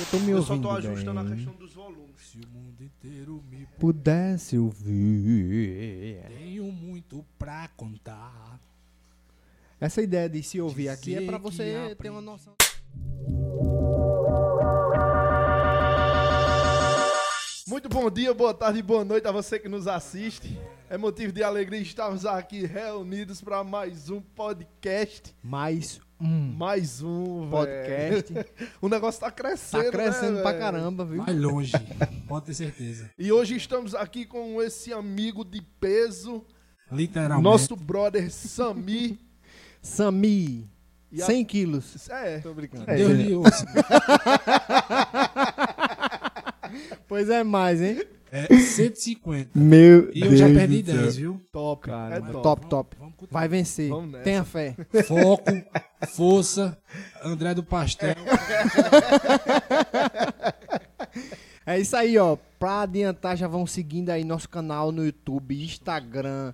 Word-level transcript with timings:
Eu 0.00 0.06
tô 0.10 0.18
me 0.20 0.30
Eu 0.30 0.42
só 0.42 0.52
ouvindo 0.54 0.68
tô 0.68 0.74
ajustando 0.74 1.20
a 1.20 1.24
bem. 1.24 1.34
questão 1.36 1.54
dos 1.54 1.72
volumes. 1.74 2.10
Se 2.22 2.38
o 2.38 2.48
mundo 2.48 2.82
inteiro 2.82 3.44
me 3.50 3.66
Pudesse 3.78 4.56
ouvir. 4.56 6.22
tenho 6.28 6.64
muito 6.72 7.24
pra 7.38 7.68
contar. 7.76 8.58
Essa 9.78 10.00
ideia 10.02 10.28
de 10.28 10.42
se 10.42 10.60
ouvir 10.60 10.88
aqui 10.88 11.14
é 11.14 11.18
Dizer 11.20 11.26
pra 11.28 11.38
que 11.38 11.42
você 11.44 11.96
ter 12.00 12.10
uma 12.10 12.20
noção. 12.20 12.54
Muito 17.68 17.88
bom 17.88 18.10
dia, 18.10 18.34
boa 18.34 18.52
tarde, 18.52 18.82
boa 18.82 19.04
noite 19.04 19.26
a 19.28 19.32
você 19.32 19.58
que 19.58 19.68
nos 19.68 19.86
assiste. 19.86 20.58
É 20.92 20.98
motivo 20.98 21.32
de 21.32 21.40
alegria 21.40 21.78
estarmos 21.80 22.26
aqui 22.26 22.66
reunidos 22.66 23.40
para 23.40 23.62
mais 23.62 24.10
um 24.10 24.20
podcast. 24.20 25.32
Mais 25.40 26.00
um 26.20 26.52
Mais 26.56 27.00
um, 27.00 27.48
podcast. 27.48 28.34
O 28.82 28.88
negócio 28.88 29.20
tá 29.20 29.30
crescendo, 29.30 29.84
Tá 29.84 29.90
crescendo 29.92 30.36
né, 30.38 30.42
pra 30.42 30.58
caramba, 30.58 31.04
viu? 31.04 31.24
Vai 31.24 31.32
longe, 31.32 31.72
pode 32.26 32.46
ter 32.46 32.54
certeza. 32.54 33.08
E 33.16 33.30
hoje 33.30 33.54
estamos 33.54 33.94
aqui 33.94 34.26
com 34.26 34.60
esse 34.60 34.92
amigo 34.92 35.44
de 35.44 35.62
peso, 35.80 36.44
Literalmente. 36.90 37.44
nosso 37.44 37.76
brother 37.76 38.28
Sami. 38.28 39.16
Sami, 39.80 40.68
a- 41.22 41.24
100 41.24 41.44
quilos. 41.44 42.10
É, 42.10 42.40
Tô 42.40 42.52
brincando. 42.52 42.90
É. 42.90 42.96
Deus 42.96 43.12
lhe 43.12 43.32
ouça. 43.32 43.64
Pois 47.08 47.28
é 47.28 47.42
mais, 47.42 47.80
hein? 47.82 48.00
É 48.32 48.46
150. 48.56 49.50
Meu 49.58 50.10
E 50.14 50.20
eu 50.22 50.36
já 50.36 50.46
perdi 50.46 50.82
10, 50.82 51.16
viu? 51.16 51.40
top, 51.52 51.86
Cara, 51.88 52.16
é 52.16 52.20
top. 52.20 52.42
top, 52.42 52.66
top. 52.68 52.96
Vamos 52.98 53.14
com 53.16 53.26
Vai 53.30 53.48
vencer. 53.48 53.88
Vamos 53.90 54.12
nessa. 54.12 54.24
Tenha 54.24 54.44
fé. 54.44 54.76
Foco, 55.06 55.44
força, 56.08 56.78
André 57.24 57.54
do 57.54 57.62
Pastel. 57.64 58.14
É 61.66 61.78
isso 61.78 61.96
aí, 61.96 62.16
ó. 62.18 62.36
Pra 62.58 62.82
adiantar, 62.82 63.36
já 63.36 63.46
vão 63.48 63.66
seguindo 63.66 64.10
aí 64.10 64.24
nosso 64.24 64.48
canal 64.48 64.90
no 64.92 65.04
YouTube, 65.04 65.62
Instagram. 65.64 66.52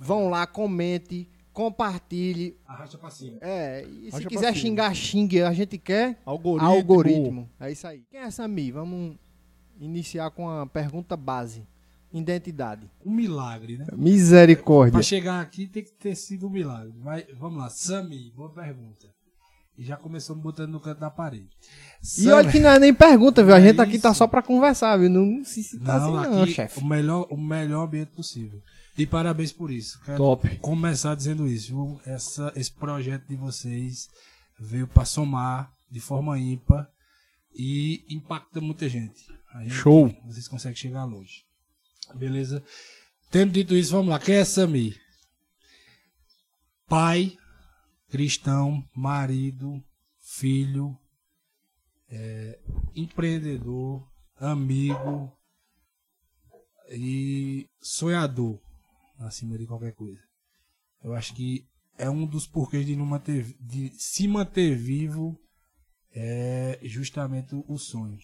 Vão 0.00 0.28
lá, 0.28 0.46
comente, 0.46 1.28
compartilhe. 1.52 2.56
Arrasta 2.66 2.98
pra 2.98 3.10
cima. 3.10 3.38
É, 3.40 3.84
e 3.86 4.02
se 4.04 4.08
Arrasta 4.16 4.28
quiser 4.28 4.54
xingar, 4.54 4.94
xingue. 4.94 5.42
A 5.42 5.52
gente 5.52 5.78
quer 5.78 6.18
Algoritmo. 6.24 6.68
algoritmo. 6.70 7.50
É 7.60 7.70
isso 7.70 7.86
aí. 7.86 8.02
Quem 8.10 8.20
é 8.20 8.30
Sami? 8.30 8.70
Vamos 8.70 9.16
iniciar 9.78 10.30
com 10.30 10.48
a 10.48 10.66
pergunta 10.66 11.16
base. 11.16 11.66
Identidade. 12.12 12.88
Um 13.04 13.10
milagre, 13.12 13.76
né? 13.78 13.86
Misericórdia. 13.96 14.92
Pra 14.92 15.02
chegar 15.02 15.40
aqui 15.40 15.66
tem 15.66 15.82
que 15.82 15.90
ter 15.92 16.14
sido 16.14 16.46
um 16.46 16.50
milagre. 16.50 16.92
Mas 17.02 17.24
vamos 17.38 17.58
lá, 17.58 17.68
Sami, 17.68 18.30
boa 18.36 18.50
pergunta. 18.50 19.08
E 19.76 19.82
já 19.84 19.96
começou 19.96 20.36
me 20.36 20.42
botando 20.42 20.70
no 20.70 20.78
canto 20.78 21.00
da 21.00 21.10
parede. 21.10 21.48
E 22.20 22.28
olha 22.30 22.48
que 22.48 22.60
não 22.60 22.70
é 22.70 22.78
nem 22.78 22.94
pergunta, 22.94 23.42
viu? 23.42 23.52
A 23.52 23.60
gente 23.60 23.80
aqui 23.80 23.98
tá 23.98 24.14
só 24.14 24.28
pra 24.28 24.40
conversar, 24.40 24.96
viu? 24.96 25.10
Não 25.10 25.44
se 25.44 25.64
se 25.64 25.80
tá 25.80 25.98
Não, 25.98 26.16
assim, 26.16 26.30
não, 26.30 26.42
aqui 26.44 26.52
chefe. 26.52 26.78
o 26.78 26.84
melhor, 26.84 27.26
o 27.28 27.36
melhor 27.36 27.84
ambiente 27.84 28.12
possível. 28.12 28.62
E 28.96 29.04
parabéns 29.04 29.50
por 29.50 29.72
isso. 29.72 30.00
Quero 30.04 30.16
Top. 30.18 30.56
começar 30.58 31.16
dizendo 31.16 31.48
isso. 31.48 31.68
viu? 31.72 32.00
Essa, 32.06 32.52
esse 32.54 32.70
projeto 32.72 33.26
de 33.26 33.34
vocês 33.34 34.08
veio 34.60 34.86
para 34.86 35.04
somar 35.04 35.72
de 35.90 35.98
forma 35.98 36.38
ímpar 36.38 36.88
e 37.52 38.04
impacta 38.08 38.60
muita 38.60 38.88
gente. 38.88 39.26
A 39.54 39.62
gente- 39.62 39.72
Show. 39.72 40.08
Vocês 40.26 40.48
conseguem 40.48 40.76
chegar 40.76 41.04
longe. 41.04 41.44
Beleza? 42.16 42.62
Tendo 43.30 43.52
dito 43.52 43.74
isso, 43.74 43.92
vamos 43.92 44.08
lá. 44.08 44.18
Quem 44.18 44.34
é 44.34 44.44
Sami? 44.44 44.94
Pai, 46.86 47.36
cristão, 48.08 48.84
marido, 48.94 49.82
filho, 50.20 50.98
é, 52.08 52.60
empreendedor, 52.94 54.06
amigo 54.36 55.32
e 56.90 57.68
sonhador 57.80 58.60
acima 59.20 59.56
de 59.56 59.66
qualquer 59.66 59.94
coisa. 59.94 60.20
Eu 61.02 61.14
acho 61.14 61.34
que 61.34 61.66
é 61.96 62.10
um 62.10 62.26
dos 62.26 62.46
porquês 62.46 62.84
de, 62.84 62.96
não 62.96 63.06
manter, 63.06 63.56
de 63.60 63.90
se 63.98 64.26
manter 64.26 64.76
vivo 64.76 65.38
é 66.12 66.78
justamente 66.82 67.54
o 67.66 67.78
sonho. 67.78 68.18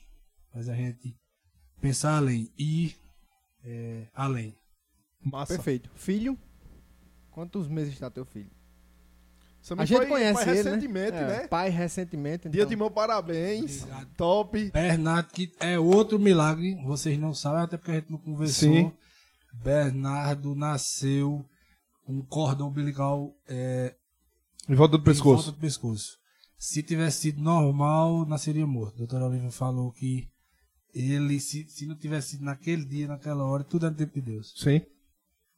Mas 0.55 0.69
a 0.69 0.75
gente 0.75 1.17
pensar 1.81 2.17
além, 2.17 2.51
ir 2.59 2.97
é, 3.65 4.07
além. 4.15 4.55
Massa. 5.25 5.55
Perfeito. 5.55 5.91
Filho? 5.95 6.39
Quantos 7.31 7.69
meses 7.69 7.93
está 7.93 8.11
teu 8.11 8.25
filho? 8.25 8.51
A 9.77 9.85
gente 9.85 10.07
conhece 10.07 10.43
foi 10.43 10.53
ele, 10.57 10.63
recentemente, 10.63 11.13
né? 11.13 11.23
É, 11.23 11.27
né? 11.27 11.49
Pai 11.49 11.69
recentemente. 11.69 12.49
Dia 12.49 12.63
então- 12.63 12.71
de 12.71 12.77
meu 12.77 12.91
parabéns. 12.91 13.83
Obrigado. 13.83 14.09
Top. 14.17 14.71
Bernardo, 14.71 15.31
que 15.33 15.53
é 15.61 15.79
outro 15.79 16.19
milagre, 16.19 16.77
vocês 16.83 17.19
não 17.19 17.35
sabem, 17.35 17.63
até 17.63 17.77
porque 17.77 17.91
a 17.91 17.95
gente 17.95 18.11
não 18.11 18.19
conversou. 18.19 18.73
Sim. 18.73 18.93
Bernardo 19.53 20.55
nasceu 20.55 21.45
com 22.05 22.15
um 22.15 22.23
cordão 22.23 22.69
umbilical 22.69 23.35
é, 23.49 23.95
Em 24.69 24.75
volta 24.75 24.97
do 24.97 25.11
em 25.11 25.15
volta 25.15 25.53
do 25.53 25.59
pescoço. 25.59 26.19
Se 26.59 26.83
tivesse 26.83 27.21
sido 27.23 27.43
normal, 27.43 28.27
nasceria 28.27 28.67
morto. 28.67 28.95
A 28.95 28.99
doutora 28.99 29.27
Olivia 29.27 29.51
falou 29.51 29.93
que 29.93 30.29
ele, 30.95 31.39
se, 31.41 31.67
se 31.69 31.87
não 31.87 31.95
tivesse 31.97 32.31
sido 32.33 32.45
naquele 32.45 32.85
dia, 32.85 33.07
naquela 33.09 33.45
hora, 33.45 33.65
tudo 33.65 33.87
é 33.87 33.91
no 33.91 33.97
tempo 33.97 34.15
de 34.15 34.21
Deus. 34.23 34.53
Sim. 34.57 34.81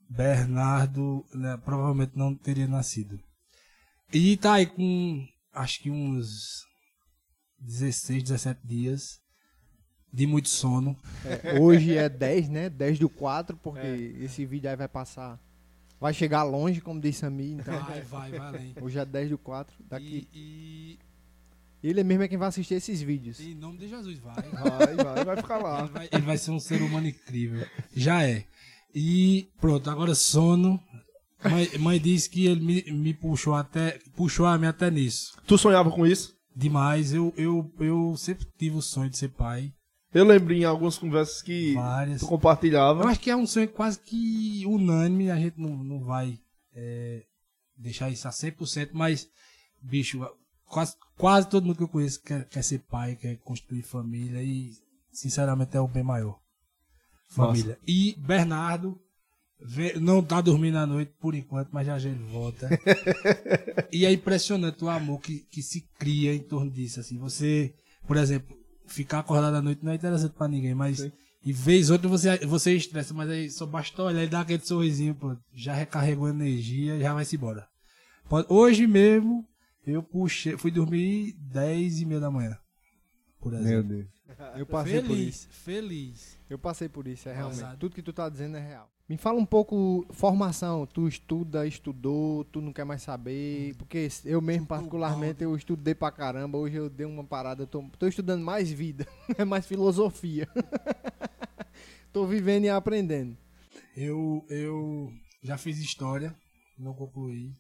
Bernardo 0.09 1.25
né, 1.35 1.57
provavelmente 1.65 2.13
não 2.17 2.35
teria 2.35 2.67
nascido. 2.67 3.19
E 4.13 4.37
tá 4.37 4.55
aí 4.55 4.67
com 4.67 5.27
acho 5.55 5.81
que 5.81 5.91
uns 5.91 6.65
16, 7.59 8.23
17 8.25 8.61
dias 8.67 9.21
de 10.13 10.27
muito 10.27 10.49
sono. 10.51 10.95
É, 11.25 11.59
hoje 11.59 11.97
é 11.97 12.09
10, 12.09 12.49
né? 12.51 12.69
10 12.69 12.99
do 12.99 13.09
4, 13.09 13.57
porque 13.57 13.81
É. 13.87 13.97
esse 14.25 14.45
vídeo 14.45 14.69
aí 14.69 14.77
vai 14.77 14.89
passar. 14.89 15.41
Vai 15.99 16.13
chegar 16.13 16.43
longe, 16.43 16.81
como 16.81 17.01
disse 17.01 17.25
a 17.25 17.31
mim. 17.31 17.59
Então, 17.61 17.79
Vai, 17.85 18.03
vai, 18.03 18.31
vai 18.33 18.39
além. 18.49 18.75
hoje 18.83 18.99
é 18.99 19.05
10 19.07 19.31
do 19.31 19.39
4. 19.39 19.75
Daqui. 19.89 20.29
E, 20.35 20.99
Ele 21.83 22.05
mesmo 22.05 22.23
é 22.23 22.29
quem 22.29 22.39
vai 22.39 22.49
assistir 22.49 22.75
esses 22.75 23.03
vídeos. 23.03 23.41
em 23.41 23.55
nome 23.55 23.79
de 23.79 23.89
Jesus, 23.89 24.19
vai. 24.21 24.35
Vai, 24.43 24.95
vai, 24.95 25.25
vai 25.25 25.37
ficar 25.37 25.59
lá. 25.59 25.81
Ele 25.81 25.89
vai, 25.89 26.09
ele 26.13 26.23
vai 26.23 26.39
ser 26.39 26.51
um 26.53 26.61
ser 26.61 26.81
humano 26.81 27.09
incrível. 27.09 27.67
Já 27.95 28.23
é. 28.23 28.45
E 28.95 29.49
pronto, 29.61 29.91
agora 29.91 30.15
sono. 30.15 30.81
Mãe, 31.45 31.69
mãe 31.79 31.99
disse 32.01 32.31
que 32.31 32.47
ele 32.47 32.61
me, 32.61 32.83
me 32.93 33.13
puxou 33.15 33.55
até. 33.55 33.99
Puxou 34.15 34.47
a 34.47 34.57
mim 34.57 34.67
até 34.67 34.91
nisso. 34.91 35.37
Tu 35.47 35.59
sonhava 35.59 35.91
com 35.91 36.07
isso? 36.07 36.37
Demais. 36.55 37.13
Eu, 37.13 37.35
eu, 37.37 37.73
eu 37.81 38.15
sempre 38.17 38.47
tive 38.57 38.77
o 38.77 38.83
sonho 38.83 39.11
de 39.11 39.19
ser 39.19 39.31
pai. 39.31 39.73
Eu 40.15 40.25
lembro 40.25 40.53
em 40.53 40.65
algumas 40.65 40.99
conversas 40.99 41.41
que 41.43 41.73
Várias. 41.75 42.21
tu 42.21 42.27
Eu 42.27 42.29
compartilhava. 42.29 43.09
acho 43.09 43.19
que 43.19 43.31
é 43.31 43.35
um 43.37 43.47
sonho 43.47 43.69
quase 43.69 43.99
que 43.99 44.63
unânime. 44.67 45.31
A 45.31 45.37
gente 45.37 45.59
não, 45.59 45.71
não 45.83 46.01
vai 46.05 46.39
é, 46.77 47.25
deixar 47.77 48.11
isso 48.11 48.29
a 48.29 48.31
100%, 48.31 48.91
mas, 48.93 49.27
bicho, 49.83 50.25
quase, 50.73 50.97
quase 51.19 51.49
todo 51.49 51.67
mundo 51.67 51.77
que 51.77 51.83
eu 51.83 51.89
conheço 51.89 52.21
quer, 52.23 52.49
quer 52.49 52.63
ser 52.65 52.79
pai, 52.91 53.15
quer 53.15 53.37
construir 53.39 53.83
família 53.83 54.43
e, 54.43 54.73
sinceramente, 55.13 55.77
é 55.77 55.81
o 55.81 55.87
bem 55.87 56.03
maior. 56.03 56.39
Família. 57.29 57.79
E 57.87 58.15
Bernardo 58.19 58.99
vê- 59.61 59.99
não 60.01 60.23
tá 60.23 60.41
dormindo 60.41 60.79
à 60.79 60.87
noite 60.87 61.13
por 61.21 61.35
enquanto, 61.35 61.69
mas 61.71 61.87
já 61.87 61.99
já 61.99 62.09
ele 62.09 62.25
volta. 62.25 62.69
e 63.93 64.05
é 64.07 64.13
impressionante 64.13 64.83
o 64.85 64.89
amor 64.89 65.21
que, 65.21 65.41
que 65.51 65.63
se 65.63 65.83
cria 65.99 66.35
em 66.35 66.41
torno 66.41 66.71
disso. 66.71 67.01
Assim, 67.01 67.19
você, 67.19 67.75
por 68.07 68.17
exemplo, 68.17 68.57
ficar 68.87 69.21
acordado 69.21 69.55
à 69.57 69.63
noite 69.63 69.85
não 69.85 69.93
é 69.93 69.95
interessante 69.95 70.33
pra 70.35 70.49
ninguém, 70.49 70.75
mas 70.75 70.99
Sim. 70.99 71.13
e 71.45 71.53
vez 71.53 71.91
outra 71.91 72.09
você, 72.09 72.39
você 72.47 72.75
estressa, 72.75 73.13
mas 73.15 73.29
aí 73.31 73.51
só 73.51 73.65
basta 73.67 74.03
olhar 74.03 74.25
e 74.25 74.29
dar 74.29 74.41
aquele 74.41 74.65
sorrisinho, 74.65 75.15
pô, 75.15 75.37
já 75.55 75.75
recarregou 75.75 76.29
energia, 76.29 76.99
já 76.99 77.13
vai-se 77.15 77.37
embora. 77.37 77.67
Pode- 78.29 78.47
Hoje 78.51 78.87
mesmo 78.87 79.47
eu 79.87 80.03
puxei, 80.03 80.57
fui 80.57 80.71
dormir 80.71 81.33
10 81.33 82.01
e 82.01 82.07
meia 82.07 82.21
da 82.21 82.31
manhã. 82.31 82.59
Por 83.41 83.55
exemplo. 83.55 83.89
Deus. 83.89 84.07
Eu 84.57 84.65
passei 84.65 85.03
por 85.03 85.17
isso. 85.17 85.49
feliz, 85.49 85.49
feliz. 85.51 86.39
Eu 86.49 86.59
passei 86.59 86.89
por 86.89 87.07
isso, 87.07 87.29
é 87.29 87.35
realmente. 87.35 87.77
Tudo 87.79 87.95
que 87.95 88.03
tu 88.03 88.13
tá 88.13 88.29
dizendo 88.29 88.57
é 88.57 88.61
real. 88.61 88.91
Me 89.09 89.17
fala 89.19 89.39
um 89.39 89.45
pouco, 89.45 90.07
formação. 90.11 90.87
Tu 90.87 91.09
estuda, 91.09 91.67
estudou, 91.67 92.45
tu 92.45 92.61
não 92.61 92.73
quer 92.73 92.85
mais 92.85 93.03
saber. 93.03 93.75
Porque 93.77 94.09
eu 94.25 94.41
mesmo, 94.41 94.67
particularmente, 94.67 95.43
eu 95.43 95.55
estudei 95.57 95.95
pra 95.95 96.11
caramba. 96.11 96.57
Hoje 96.57 96.77
eu 96.77 96.89
dei 96.89 97.05
uma 97.05 97.25
parada, 97.25 97.65
eu 97.65 97.67
tô, 97.67 97.83
tô 97.99 98.07
estudando 98.07 98.43
mais 98.43 98.71
vida, 98.71 99.07
é 99.37 99.45
mais 99.45 99.67
filosofia. 99.67 100.49
tô 102.13 102.27
vivendo 102.27 102.65
e 102.65 102.71
aprendendo. 102.71 103.37
Eu, 103.95 104.47
eu 104.49 105.13
já 105.43 105.59
fiz 105.59 105.79
história, 105.79 106.35
não 106.79 106.95
concluí. 106.95 107.55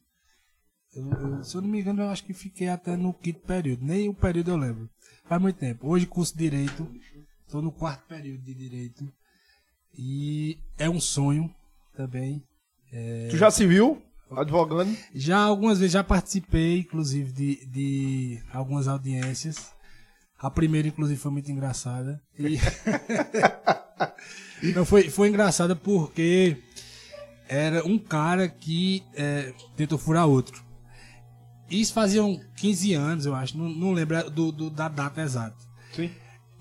Eu, 0.95 1.11
eu- 1.11 1.45
se 1.45 1.55
eu 1.57 1.63
não 1.63 1.69
me 1.69 1.81
engano, 1.81 2.03
eu 2.03 2.09
acho 2.11 2.25
que 2.25 2.35
fiquei 2.35 2.69
até 2.69 2.97
no 2.97 3.13
quinto 3.15 3.41
período. 3.41 3.85
Nem 3.85 4.09
o 4.09 4.15
período 4.15 4.51
eu 4.51 4.57
lembro. 4.57 4.91
Faz 5.27 5.41
muito 5.41 5.57
tempo. 5.57 5.89
Hoje 5.89 6.07
curso 6.07 6.37
Direito. 6.37 6.87
Estou 7.47 7.63
no 7.63 7.73
quarto 7.73 8.07
período 8.07 8.43
de 8.43 8.55
Direito. 8.55 9.11
E 9.97 10.59
é 10.79 10.89
um 10.89 11.01
sonho 11.01 11.53
também. 11.97 12.43
Tu 13.31 13.37
já 13.39 13.51
se 13.51 13.67
viu 13.67 14.03
advogando? 14.31 14.97
Já 15.15 15.39
algumas 15.39 15.79
vezes 15.79 15.93
já 15.93 16.03
participei, 16.05 16.79
inclusive, 16.81 17.31
de, 17.33 17.67
de 17.67 18.43
algumas 18.53 18.89
audiências. 18.89 19.73
A 20.39 20.51
primeira, 20.51 20.89
inclusive, 20.89 21.19
foi 21.21 21.31
muito 21.31 21.51
engraçada. 21.53 22.21
E... 22.39 22.59
Não, 24.75 24.85
foi, 24.85 25.11
foi 25.11 25.29
engraçada 25.29 25.75
porque 25.77 26.57
era 27.49 27.85
um 27.87 27.99
cara 27.99 28.49
que 28.49 29.03
é, 29.15 29.53
tentou 29.77 29.99
furar 29.99 30.27
outro. 30.27 30.63
Isso 31.81 31.93
faziam 31.93 32.41
15 32.57 32.93
anos, 32.95 33.27
eu 33.27 33.35
acho. 33.35 33.57
Não, 33.57 33.69
não 33.69 33.93
lembro 33.93 34.31
do, 34.31 34.53
do- 34.53 34.71
da 34.71 34.89
data 34.89 35.21
exata. 35.23 35.57
Sim. 35.95 36.11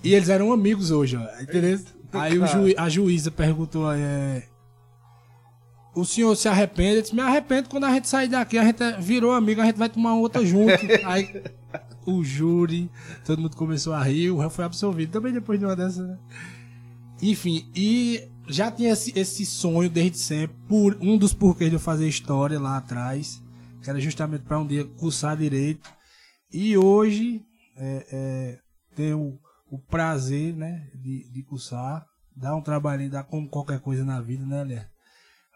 E 0.03 0.13
eles 0.13 0.29
eram 0.29 0.51
amigos 0.51 0.89
hoje, 0.91 1.17
ó. 1.17 1.41
Entendeu? 1.41 1.79
Aí 2.13 2.37
o 2.39 2.47
ju- 2.47 2.73
a 2.77 2.89
juíza 2.89 3.29
perguntou: 3.31 3.91
é, 3.91 4.43
O 5.93 6.03
senhor 6.05 6.35
se 6.35 6.47
arrepende? 6.47 6.89
Ele 6.93 7.01
disse: 7.01 7.15
Me 7.15 7.21
arrependo 7.21 7.69
quando 7.69 7.83
a 7.85 7.91
gente 7.91 8.07
sair 8.07 8.27
daqui. 8.29 8.57
A 8.57 8.63
gente 8.63 8.81
virou 8.99 9.31
amigo, 9.33 9.61
a 9.61 9.65
gente 9.65 9.77
vai 9.77 9.89
tomar 9.89 10.15
outra 10.15 10.43
junto. 10.45 10.73
Aí 11.05 11.43
o 12.05 12.23
júri, 12.23 12.89
todo 13.25 13.41
mundo 13.41 13.55
começou 13.55 13.93
a 13.93 14.01
rir, 14.03 14.31
o 14.31 14.37
réu 14.39 14.49
foi 14.49 14.65
absolvido. 14.65 15.11
Também 15.11 15.31
depois 15.33 15.59
de 15.59 15.65
uma 15.65 15.75
dessas, 15.75 16.07
né? 16.07 16.17
Enfim, 17.21 17.69
e 17.75 18.23
já 18.47 18.71
tinha 18.71 18.91
esse, 18.91 19.13
esse 19.17 19.45
sonho 19.45 19.89
desde 19.89 20.17
sempre. 20.17 20.55
Por 20.67 20.97
um 20.99 21.17
dos 21.17 21.33
porquês 21.33 21.69
de 21.69 21.75
eu 21.75 21.79
fazer 21.79 22.07
história 22.07 22.59
lá 22.59 22.77
atrás, 22.77 23.40
que 23.81 23.89
era 23.89 23.99
justamente 23.99 24.43
para 24.43 24.59
um 24.59 24.67
dia 24.67 24.85
cursar 24.85 25.35
direito. 25.35 25.89
E 26.51 26.77
hoje 26.77 27.43
é, 27.77 28.07
é, 28.11 28.59
tenho 28.95 29.39
o 29.69 29.79
prazer, 29.79 30.53
né, 30.55 30.89
de, 30.95 31.29
de 31.31 31.43
cursar. 31.43 32.05
Dá 32.35 32.55
um 32.55 32.61
trabalhinho, 32.61 33.11
dá 33.11 33.23
como 33.23 33.49
qualquer 33.49 33.79
coisa 33.79 34.05
na 34.05 34.21
vida, 34.21 34.45
né, 34.45 34.63
Léo? 34.63 34.85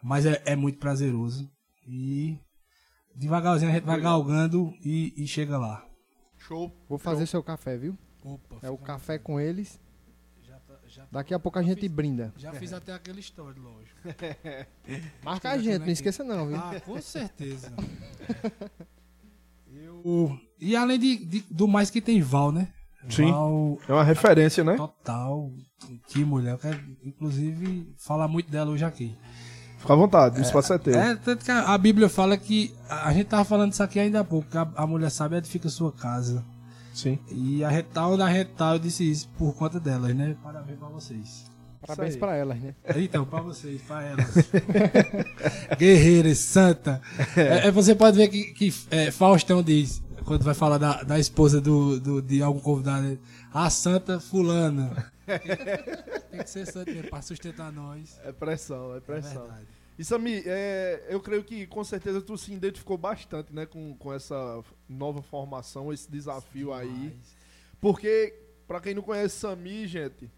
Mas 0.02 0.26
é, 0.26 0.42
é 0.44 0.56
muito 0.56 0.78
prazeroso. 0.78 1.50
E 1.86 2.38
devagarzinho 3.14 3.70
a 3.70 3.74
gente 3.74 3.84
vai 3.84 4.00
galgando 4.00 4.72
e, 4.84 5.14
e 5.16 5.26
chega 5.26 5.56
lá. 5.56 5.84
Show. 6.38 6.72
Vou 6.88 6.98
fazer 6.98 7.26
seu 7.26 7.42
café, 7.42 7.76
viu? 7.76 7.96
Opa, 8.22 8.58
É 8.62 8.70
o 8.70 8.78
café 8.78 9.18
com 9.18 9.40
eles. 9.40 9.80
Já, 10.96 11.04
Daqui 11.12 11.34
a 11.34 11.38
pouco 11.38 11.58
a 11.58 11.62
gente 11.62 11.86
brinda. 11.90 12.32
já 12.38 12.54
fiz 12.54 12.72
até 12.72 12.94
aquela 12.94 13.20
história, 13.20 13.60
lógico. 13.60 14.00
Marca 15.22 15.50
a 15.50 15.58
gente, 15.58 15.80
não 15.80 15.88
esqueça 15.88 16.24
não, 16.24 16.46
viu? 16.46 16.56
Ah, 16.56 16.80
com 16.82 16.98
certeza. 17.02 17.70
Eu... 19.70 20.38
E 20.58 20.74
além 20.74 20.98
de, 20.98 21.16
de- 21.16 21.44
do 21.50 21.68
mais 21.68 21.90
que 21.90 22.00
tem 22.00 22.22
Val, 22.22 22.50
né? 22.50 22.68
Sim. 23.10 23.30
Val 23.30 23.78
É 23.86 23.92
uma 23.92 24.04
referência, 24.04 24.64
né? 24.64 24.74
total. 24.76 25.52
Que 26.08 26.24
mulher. 26.24 26.52
Eu 26.52 26.58
quero, 26.58 26.80
inclusive, 27.04 27.92
falar 27.98 28.26
muito 28.26 28.50
dela 28.50 28.70
hoje 28.70 28.84
aqui. 28.84 29.14
Fica 29.78 29.92
à 29.92 29.96
vontade, 29.96 30.38
o 30.38 30.42
espaço 30.42 30.72
é 30.72 30.78
teu. 30.78 30.98
É, 30.98 31.14
tanto 31.14 31.44
que 31.44 31.50
a, 31.50 31.74
a 31.74 31.76
Bíblia 31.76 32.08
fala 32.08 32.38
que. 32.38 32.74
A, 32.88 33.12
gente 33.12 33.26
tava 33.26 33.44
falando 33.44 33.72
isso 33.72 33.82
aqui 33.82 34.00
ainda 34.00 34.20
há 34.20 34.24
pouco, 34.24 34.48
que 34.48 34.56
a, 34.56 34.66
a 34.74 34.86
mulher 34.86 35.10
sábia 35.10 35.36
edifica 35.36 35.68
sua 35.68 35.92
casa. 35.92 36.42
Sim. 36.96 37.18
E 37.30 37.62
a 37.62 37.68
retal 37.68 38.16
da 38.16 38.26
retal 38.26 38.74
eu 38.74 38.78
disse 38.78 39.08
isso 39.10 39.28
por 39.36 39.54
conta 39.54 39.78
delas, 39.78 40.14
né? 40.16 40.34
Parabéns 40.42 40.78
pra 40.78 40.88
vocês. 40.88 41.44
Parabéns 41.86 42.16
pra 42.16 42.34
elas, 42.34 42.58
né? 42.58 42.74
Então, 42.96 43.24
pra 43.26 43.40
vocês, 43.42 43.80
pra 43.82 44.02
elas. 44.02 44.26
Guerreiras, 45.78 46.38
santa. 46.38 47.00
É, 47.36 47.68
é, 47.68 47.70
você 47.70 47.94
pode 47.94 48.16
ver 48.16 48.28
que, 48.28 48.44
que 48.54 48.74
é, 48.90 49.10
Faustão 49.10 49.62
diz, 49.62 50.02
quando 50.24 50.42
vai 50.42 50.54
falar 50.54 50.78
da, 50.78 51.02
da 51.02 51.18
esposa 51.18 51.60
do, 51.60 52.00
do- 52.00 52.22
de 52.22 52.42
algum 52.42 52.60
convidado, 52.60 53.18
a 53.52 53.70
santa 53.70 54.18
fulana. 54.18 55.12
Tem 55.26 56.40
que 56.42 56.50
ser 56.50 56.66
santa 56.66 56.90
mesmo, 56.90 57.10
pra 57.10 57.22
sustentar 57.22 57.70
nós. 57.72 58.18
É 58.24 58.32
pressão, 58.32 58.94
é 58.94 58.98
É 58.98 59.00
pressão. 59.00 59.42
verdade. 59.42 59.66
E 59.98 60.04
Sami, 60.04 60.42
é, 60.44 61.06
eu 61.08 61.20
creio 61.20 61.42
que 61.42 61.66
com 61.66 61.82
certeza 61.82 62.20
tu 62.20 62.36
se 62.36 62.52
identificou 62.52 62.98
bastante, 62.98 63.52
né, 63.54 63.64
com, 63.64 63.94
com 63.96 64.12
essa 64.12 64.62
nova 64.88 65.22
formação, 65.22 65.92
esse 65.92 66.10
desafio 66.10 66.72
aí. 66.72 67.16
Porque, 67.80 68.34
pra 68.66 68.80
quem 68.80 68.94
não 68.94 69.02
conhece 69.02 69.38
Sami, 69.38 69.86
gente, 69.86 70.30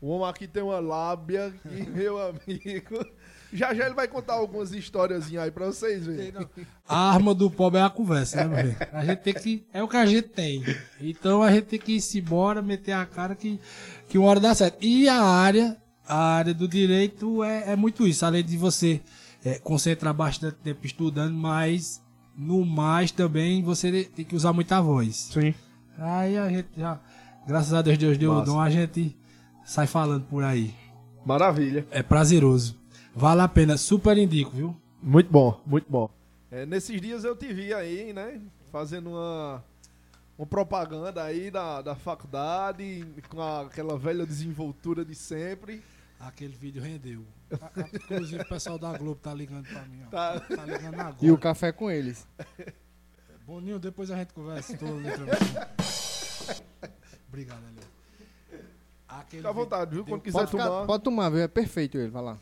o 0.00 0.08
homem 0.08 0.28
aqui 0.28 0.48
tem 0.48 0.62
uma 0.62 0.80
lábia 0.80 1.52
que, 1.62 1.68
meu 1.90 2.18
amigo. 2.18 3.06
Já 3.52 3.74
já 3.74 3.86
ele 3.86 3.94
vai 3.94 4.06
contar 4.06 4.34
algumas 4.34 4.72
histórias 4.72 5.34
aí 5.34 5.50
pra 5.50 5.66
vocês 5.66 6.06
verem. 6.06 6.48
A 6.88 7.12
arma 7.12 7.34
do 7.34 7.50
pobre 7.50 7.80
é 7.80 7.82
a 7.82 7.90
conversa, 7.90 8.44
né, 8.44 8.62
meu? 8.62 8.76
A 8.92 9.04
gente 9.04 9.18
tem 9.18 9.34
que. 9.34 9.66
É 9.72 9.82
o 9.82 9.88
que 9.88 9.96
a 9.96 10.06
gente 10.06 10.28
tem. 10.28 10.62
Então 11.00 11.42
a 11.42 11.50
gente 11.50 11.64
tem 11.64 11.78
que 11.78 11.96
ir 11.96 12.18
embora, 12.18 12.62
meter 12.62 12.92
a 12.92 13.04
cara 13.04 13.34
que, 13.34 13.60
que 14.08 14.16
uma 14.16 14.28
hora 14.28 14.40
dá 14.40 14.54
certo. 14.54 14.78
E 14.80 15.08
a 15.08 15.20
área, 15.20 15.76
a 16.10 16.34
área 16.36 16.52
do 16.54 16.66
direito 16.68 17.42
é, 17.44 17.72
é 17.72 17.76
muito 17.76 18.06
isso. 18.06 18.24
Além 18.26 18.44
de 18.44 18.56
você 18.56 19.00
é, 19.44 19.58
concentrar 19.58 20.12
bastante 20.14 20.56
tempo 20.56 20.84
estudando, 20.86 21.34
mas 21.34 22.02
no 22.36 22.64
mais 22.64 23.10
também 23.10 23.62
você 23.62 24.04
tem 24.04 24.24
que 24.24 24.34
usar 24.36 24.52
muita 24.52 24.80
voz. 24.80 25.30
Sim. 25.32 25.54
Aí 25.98 26.36
a 26.38 26.48
gente 26.48 26.68
já. 26.76 26.98
Graças 27.46 27.72
a 27.74 27.82
Deus, 27.82 27.98
Deus 27.98 28.18
deu 28.18 28.32
o 28.32 28.34
Massa. 28.34 28.46
dom, 28.46 28.60
a 28.60 28.70
gente 28.70 29.16
sai 29.64 29.86
falando 29.86 30.24
por 30.24 30.42
aí. 30.44 30.74
Maravilha. 31.24 31.86
É 31.90 32.02
prazeroso. 32.02 32.76
Vale 33.14 33.40
a 33.42 33.48
pena, 33.48 33.76
super 33.76 34.16
indico, 34.16 34.50
viu? 34.52 34.76
Muito 35.02 35.30
bom, 35.30 35.60
muito 35.66 35.86
bom. 35.90 36.08
É, 36.50 36.64
nesses 36.66 37.00
dias 37.00 37.24
eu 37.24 37.34
te 37.36 37.52
vi 37.52 37.72
aí, 37.74 38.12
né? 38.12 38.40
Fazendo 38.72 39.10
uma, 39.10 39.62
uma 40.38 40.46
propaganda 40.46 41.22
aí 41.22 41.50
da, 41.50 41.82
da 41.82 41.94
faculdade, 41.94 43.04
com 43.28 43.40
a- 43.42 43.62
aquela 43.62 43.98
velha 43.98 44.24
desenvoltura 44.26 45.04
de 45.04 45.14
sempre. 45.14 45.82
Aquele 46.20 46.54
vídeo 46.54 46.82
rendeu. 46.82 47.24
A- 47.60 47.80
a- 47.80 47.88
Inclusive 47.94 48.42
o 48.42 48.48
pessoal 48.48 48.78
da 48.78 48.96
Globo 48.96 49.18
tá 49.20 49.32
ligando 49.32 49.66
pra 49.66 49.82
mim, 49.86 50.02
ó. 50.06 50.10
Tá. 50.10 50.38
Tá, 50.40 50.64
ligando 50.66 50.94
agora. 51.00 51.16
E 51.22 51.30
o 51.30 51.38
café 51.38 51.72
com 51.72 51.90
eles. 51.90 52.26
Boninho, 53.46 53.78
depois 53.78 54.10
a 54.10 54.16
gente 54.16 54.32
conversa. 54.34 54.76
Transmitindo. 54.76 55.26
Obrigado, 57.28 57.62
Elio. 57.68 58.60
Aquele 59.08 59.38
Fica 59.42 59.48
à 59.48 59.52
vontade, 59.52 59.90
viu? 59.94 60.04
Quando 60.04 60.20
quiser 60.22 60.38
Pode, 60.38 60.50
ficar- 60.50 60.66
tomar. 60.66 60.86
pode 60.86 61.02
tomar, 61.04 61.30
viu? 61.30 61.40
É 61.40 61.48
perfeito 61.48 61.98
ele, 61.98 62.10
vai 62.10 62.22
lá. 62.22 62.38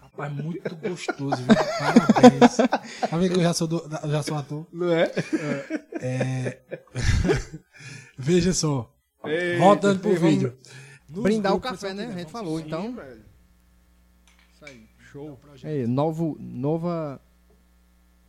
Rapaz, 0.00 0.32
muito 0.32 0.76
gostoso, 0.76 1.36
viu? 1.36 1.46
Parabéns. 1.78 2.56
Tá 3.10 3.16
vendo 3.18 3.32
que 3.34 3.38
eu 3.40 3.42
já 3.42 3.52
sou, 3.52 3.66
do- 3.66 3.88
já 4.08 4.22
sou 4.22 4.36
ator? 4.38 4.66
Não 4.72 4.90
é? 4.92 5.10
É... 6.00 6.60
Veja 8.16 8.52
só. 8.54 8.90
Eita, 9.24 9.58
Voltando 9.58 10.00
pro 10.00 10.14
vamos 10.14 10.22
vídeo. 10.30 10.56
Nos 11.10 11.24
Brindar 11.24 11.54
o 11.54 11.60
café, 11.60 11.92
né? 11.92 12.04
A 12.04 12.06
vamos 12.06 12.20
gente 12.20 12.30
falou, 12.30 12.58
sim. 12.58 12.66
então. 12.66 12.94
velho. 12.94 13.24
Isso 14.54 14.64
aí. 14.64 14.88
Show. 15.10 15.40
É, 15.64 15.86
novo, 15.86 16.36
nova. 16.38 17.20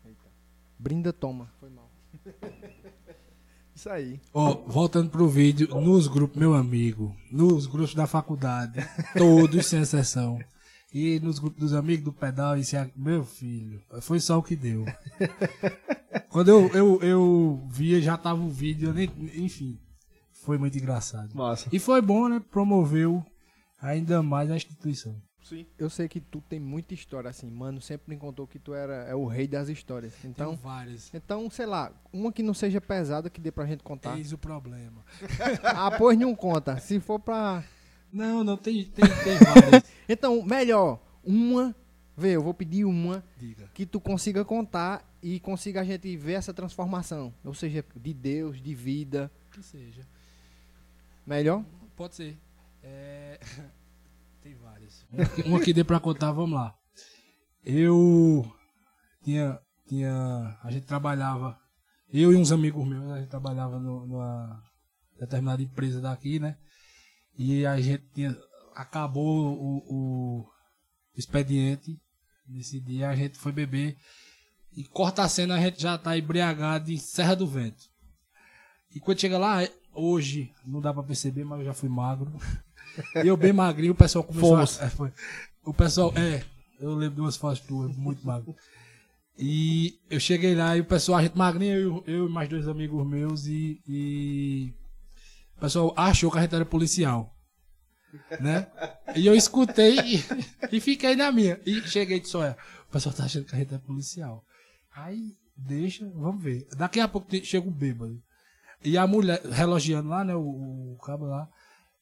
Eita. 0.03 0.29
Brinda 0.79 1.13
toma. 1.13 1.51
Foi 1.59 1.69
mal. 1.69 1.91
Isso 3.75 3.89
aí. 3.89 4.19
Ó, 4.33 4.55
voltando 4.67 5.09
pro 5.09 5.27
vídeo, 5.27 5.67
nos 5.79 6.07
grupos, 6.07 6.37
meu 6.37 6.53
amigo, 6.53 7.15
nos 7.31 7.65
grupos 7.65 7.95
da 7.95 8.05
faculdade, 8.05 8.79
todos 9.17 9.65
sem 9.65 9.81
exceção. 9.81 10.39
E 10.93 11.19
nos 11.19 11.39
grupos 11.39 11.59
dos 11.59 11.73
amigos 11.73 12.03
do 12.03 12.11
pedal, 12.11 12.57
isso 12.57 12.75
é, 12.75 12.91
meu 12.95 13.23
filho, 13.23 13.81
foi 14.01 14.19
só 14.19 14.37
o 14.37 14.43
que 14.43 14.55
deu. 14.55 14.85
Quando 16.29 16.49
eu, 16.49 16.67
eu, 16.75 17.01
eu 17.01 17.67
via, 17.69 18.01
já 18.01 18.17
tava 18.17 18.43
o 18.43 18.49
vídeo, 18.49 18.89
eu 18.89 18.93
nem, 18.93 19.09
enfim, 19.33 19.79
foi 20.43 20.57
muito 20.57 20.77
engraçado. 20.77 21.35
Massa. 21.35 21.69
E 21.71 21.79
foi 21.79 22.01
bom, 22.01 22.27
né? 22.27 22.41
Promoveu 22.51 23.23
ainda 23.81 24.21
mais 24.21 24.49
a 24.51 24.55
instituição. 24.55 25.15
Sim. 25.43 25.65
Eu 25.77 25.89
sei 25.89 26.07
que 26.07 26.19
tu 26.21 26.39
tem 26.41 26.59
muita 26.59 26.93
história, 26.93 27.29
assim. 27.29 27.49
Mano, 27.49 27.81
sempre 27.81 28.13
me 28.13 28.19
contou 28.19 28.45
que 28.47 28.59
tu 28.59 28.73
era 28.73 28.93
é 29.05 29.15
o 29.15 29.25
rei 29.25 29.47
das 29.47 29.69
histórias. 29.69 30.13
Então, 30.23 30.53
Então, 30.53 30.55
várias. 30.55 31.11
então 31.13 31.49
sei 31.49 31.65
lá, 31.65 31.91
uma 32.13 32.31
que 32.31 32.43
não 32.43 32.53
seja 32.53 32.79
pesada 32.79 33.29
que 33.29 33.41
dê 33.41 33.51
pra 33.51 33.65
gente 33.65 33.83
contar. 33.83 34.17
Eis 34.17 34.31
o 34.31 34.37
problema. 34.37 35.03
Ah, 35.63 35.91
pois 35.97 36.17
não 36.17 36.35
conta. 36.35 36.77
Se 36.79 36.99
for 36.99 37.19
pra. 37.19 37.63
Não, 38.13 38.43
não, 38.43 38.55
tem, 38.55 38.85
tem, 38.85 39.05
tem 39.05 39.37
várias. 39.37 39.83
Então, 40.07 40.43
melhor, 40.43 41.01
uma. 41.23 41.75
Vê, 42.15 42.35
eu 42.35 42.43
vou 42.43 42.53
pedir 42.53 42.85
uma 42.85 43.23
Diga. 43.37 43.69
que 43.73 43.85
tu 43.85 43.99
consiga 43.99 44.43
contar 44.45 45.03
e 45.23 45.39
consiga 45.39 45.81
a 45.81 45.83
gente 45.83 46.15
ver 46.17 46.33
essa 46.33 46.53
transformação. 46.53 47.33
Ou 47.43 47.53
seja, 47.53 47.83
de 47.95 48.13
Deus, 48.13 48.61
de 48.61 48.75
vida. 48.75 49.31
Que 49.51 49.63
seja. 49.63 50.01
Melhor? 51.31 51.63
Pode 51.95 52.15
ser. 52.15 52.37
É, 52.83 53.39
Tem 54.43 54.53
várias. 54.55 55.05
Uma 55.45 55.61
que, 55.61 55.71
dê 55.71 55.81
pra 55.81 55.97
contar, 55.97 56.33
vamos 56.33 56.55
lá. 56.59 56.75
Eu 57.63 58.43
tinha, 59.23 59.57
tinha. 59.87 60.59
A 60.61 60.69
gente 60.69 60.85
trabalhava. 60.85 61.57
Eu 62.11 62.33
e 62.33 62.35
uns 62.35 62.51
amigos 62.51 62.85
meus, 62.85 63.09
a 63.11 63.19
gente 63.19 63.29
trabalhava 63.29 63.79
no- 63.79 64.05
numa 64.05 64.61
determinada 65.17 65.61
empresa 65.63 66.01
daqui, 66.01 66.37
né? 66.37 66.57
E 67.37 67.65
a 67.65 67.79
gente 67.79 68.03
tinha. 68.13 68.37
Acabou 68.75 69.53
o, 69.57 69.77
o 69.87 70.49
expediente. 71.15 71.97
Nesse 72.45 72.77
dia 72.81 73.09
a 73.09 73.15
gente 73.15 73.37
foi 73.37 73.53
beber. 73.53 73.95
E 74.75 74.83
corta 74.83 75.23
a 75.23 75.29
cena, 75.29 75.55
a 75.55 75.61
gente 75.61 75.81
já 75.81 75.97
tá 75.97 76.17
embriagado 76.17 76.91
em 76.91 76.97
Serra 76.97 77.35
do 77.37 77.47
Vento. 77.47 77.89
E 78.93 78.99
quando 78.99 79.21
chega 79.21 79.37
lá, 79.37 79.59
hoje, 79.93 80.51
não 80.65 80.81
dá 80.81 80.93
pra 80.93 81.03
perceber, 81.03 81.43
mas 81.43 81.59
eu 81.59 81.65
já 81.65 81.73
fui 81.73 81.89
magro. 81.89 82.31
Eu 83.15 83.37
bem 83.37 83.53
magrinho, 83.53 83.93
o 83.93 83.95
pessoal 83.95 84.23
começou 84.23 84.49
Fomos. 84.49 84.81
a. 84.81 84.85
é, 84.85 84.89
foi. 84.89 85.13
O 85.63 85.73
pessoal, 85.73 86.13
é, 86.15 86.43
eu 86.79 86.93
lembro 86.93 87.15
de 87.15 87.21
umas 87.21 87.37
fotos 87.37 87.61
tuas, 87.61 87.95
muito 87.95 88.25
magro. 88.25 88.55
E 89.37 89.99
eu 90.09 90.19
cheguei 90.19 90.53
lá 90.55 90.75
e 90.75 90.81
o 90.81 90.85
pessoal, 90.85 91.19
a 91.19 91.23
gente 91.23 91.37
magrinha, 91.37 91.75
eu, 91.75 92.03
eu 92.05 92.27
e 92.27 92.29
mais 92.29 92.49
dois 92.49 92.67
amigos 92.67 93.07
meus, 93.07 93.45
e, 93.45 93.81
e 93.87 94.73
o 95.57 95.61
pessoal 95.61 95.93
achou 95.95 96.29
que 96.29 96.37
a 96.37 96.41
gente 96.41 96.53
era 96.55 96.65
policial. 96.65 97.33
Né? 98.39 98.67
E 99.15 99.25
eu 99.25 99.33
escutei 99.33 99.97
e, 99.99 100.23
e 100.71 100.79
fiquei 100.81 101.15
na 101.15 101.31
minha. 101.31 101.59
E 101.65 101.81
cheguei 101.81 102.17
e 102.17 102.19
disse: 102.19 102.35
olha, 102.35 102.57
o 102.89 102.91
pessoal 102.91 103.15
tá 103.15 103.23
achando 103.23 103.45
que 103.45 103.55
a 103.55 103.57
gente 103.57 103.73
é 103.73 103.77
policial. 103.77 104.43
Aí, 104.93 105.37
deixa, 105.55 106.09
vamos 106.09 106.43
ver. 106.43 106.67
Daqui 106.75 106.99
a 106.99 107.07
pouco 107.07 107.27
chega 107.43 107.67
o 107.67 107.71
bêbado. 107.71 108.21
E 108.83 108.97
a 108.97 109.05
mulher, 109.05 109.41
relogiando 109.43 110.09
lá, 110.09 110.23
né? 110.23 110.35
O, 110.35 110.93
o 110.93 110.97
cabo 111.03 111.25
lá. 111.25 111.47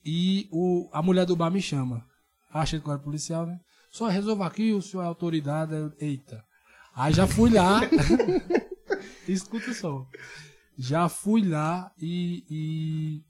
E 0.04 0.48
o, 0.52 0.90
a 0.92 1.02
mulher 1.02 1.26
do 1.26 1.36
bar 1.36 1.52
me 1.52 1.62
chama. 1.62 2.06
Achando 2.52 2.82
que 2.82 2.88
eu 2.88 2.94
era 2.94 3.02
policial, 3.02 3.46
né? 3.46 3.60
Só 3.92 4.08
resolva 4.08 4.46
aqui, 4.46 4.72
o 4.74 4.82
senhor 4.82 5.04
é 5.04 5.06
autoridade. 5.06 5.76
Eu, 5.76 5.92
Eita. 6.00 6.44
Aí 6.96 7.14
já 7.14 7.28
fui 7.28 7.50
lá. 7.50 7.82
Escuta 9.28 9.74
só. 9.74 10.06
Já 10.78 11.10
fui 11.10 11.48
lá 11.48 11.92
e. 12.02 12.44
e 12.50 13.24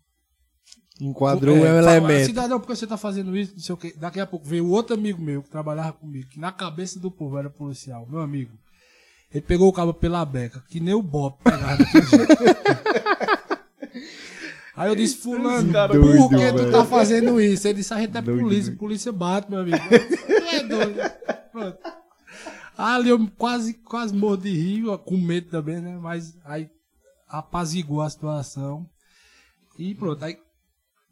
Enquadrou 1.02 1.56
é, 1.56 1.60
o 1.60 1.64
fala, 1.64 1.96
elemento. 1.96 2.26
Cidadão, 2.26 2.60
por 2.60 2.68
que 2.68 2.76
você 2.76 2.86
tá 2.86 2.98
fazendo 2.98 3.36
isso? 3.36 3.54
Não 3.54 3.62
sei 3.62 3.74
o 3.74 3.78
quê. 3.78 3.96
Daqui 3.98 4.20
a 4.20 4.28
pouco 4.28 4.46
veio 4.46 4.70
outro 4.70 4.96
amigo 4.96 5.22
meu 5.22 5.42
que 5.42 5.50
trabalhava 5.50 5.94
comigo, 5.94 6.30
que 6.30 6.40
na 6.40 6.52
cabeça 6.52 7.00
do 7.00 7.10
povo 7.10 7.38
era 7.38 7.50
policial, 7.50 8.06
meu 8.10 8.20
amigo. 8.20 8.52
Ele 9.32 9.42
pegou 9.42 9.70
o 9.70 9.74
cabo 9.74 9.94
pela 9.94 10.26
beca, 10.26 10.62
que 10.68 10.80
nem 10.80 10.94
o 10.94 11.02
Bob 11.02 11.38
pegava. 11.44 11.78
Aí 14.80 14.90
eu 14.90 14.96
disse, 14.96 15.18
fulano, 15.18 15.72
cara 15.74 15.92
por 15.94 16.02
doido, 16.02 16.30
que 16.30 16.64
tu 16.66 16.72
tá 16.72 16.86
fazendo 16.86 17.42
isso? 17.42 17.68
Ele 17.68 17.80
disse, 17.80 17.94
a 17.94 18.00
gente 18.00 18.16
é 18.18 18.22
Doido, 18.22 18.40
polícia, 18.42 18.64
doido. 18.72 18.80
polícia 18.80 19.12
bate, 19.12 19.50
meu 19.50 19.60
amigo. 19.60 19.78
Tu 19.78 20.34
é 20.56 20.64
doido. 20.64 21.00
Pronto. 21.52 21.78
Ali 22.78 23.10
eu 23.10 23.28
quase, 23.38 23.74
quase 23.74 24.16
morro 24.16 24.38
de 24.38 24.50
rir, 24.52 24.84
com 25.00 25.18
medo 25.18 25.50
também, 25.50 25.82
né? 25.82 25.98
Mas 26.02 26.34
aí 26.46 26.70
apaziguou 27.28 28.02
a 28.02 28.10
situação. 28.10 28.90
E 29.78 29.94
pronto, 29.96 30.24
aí 30.24 30.38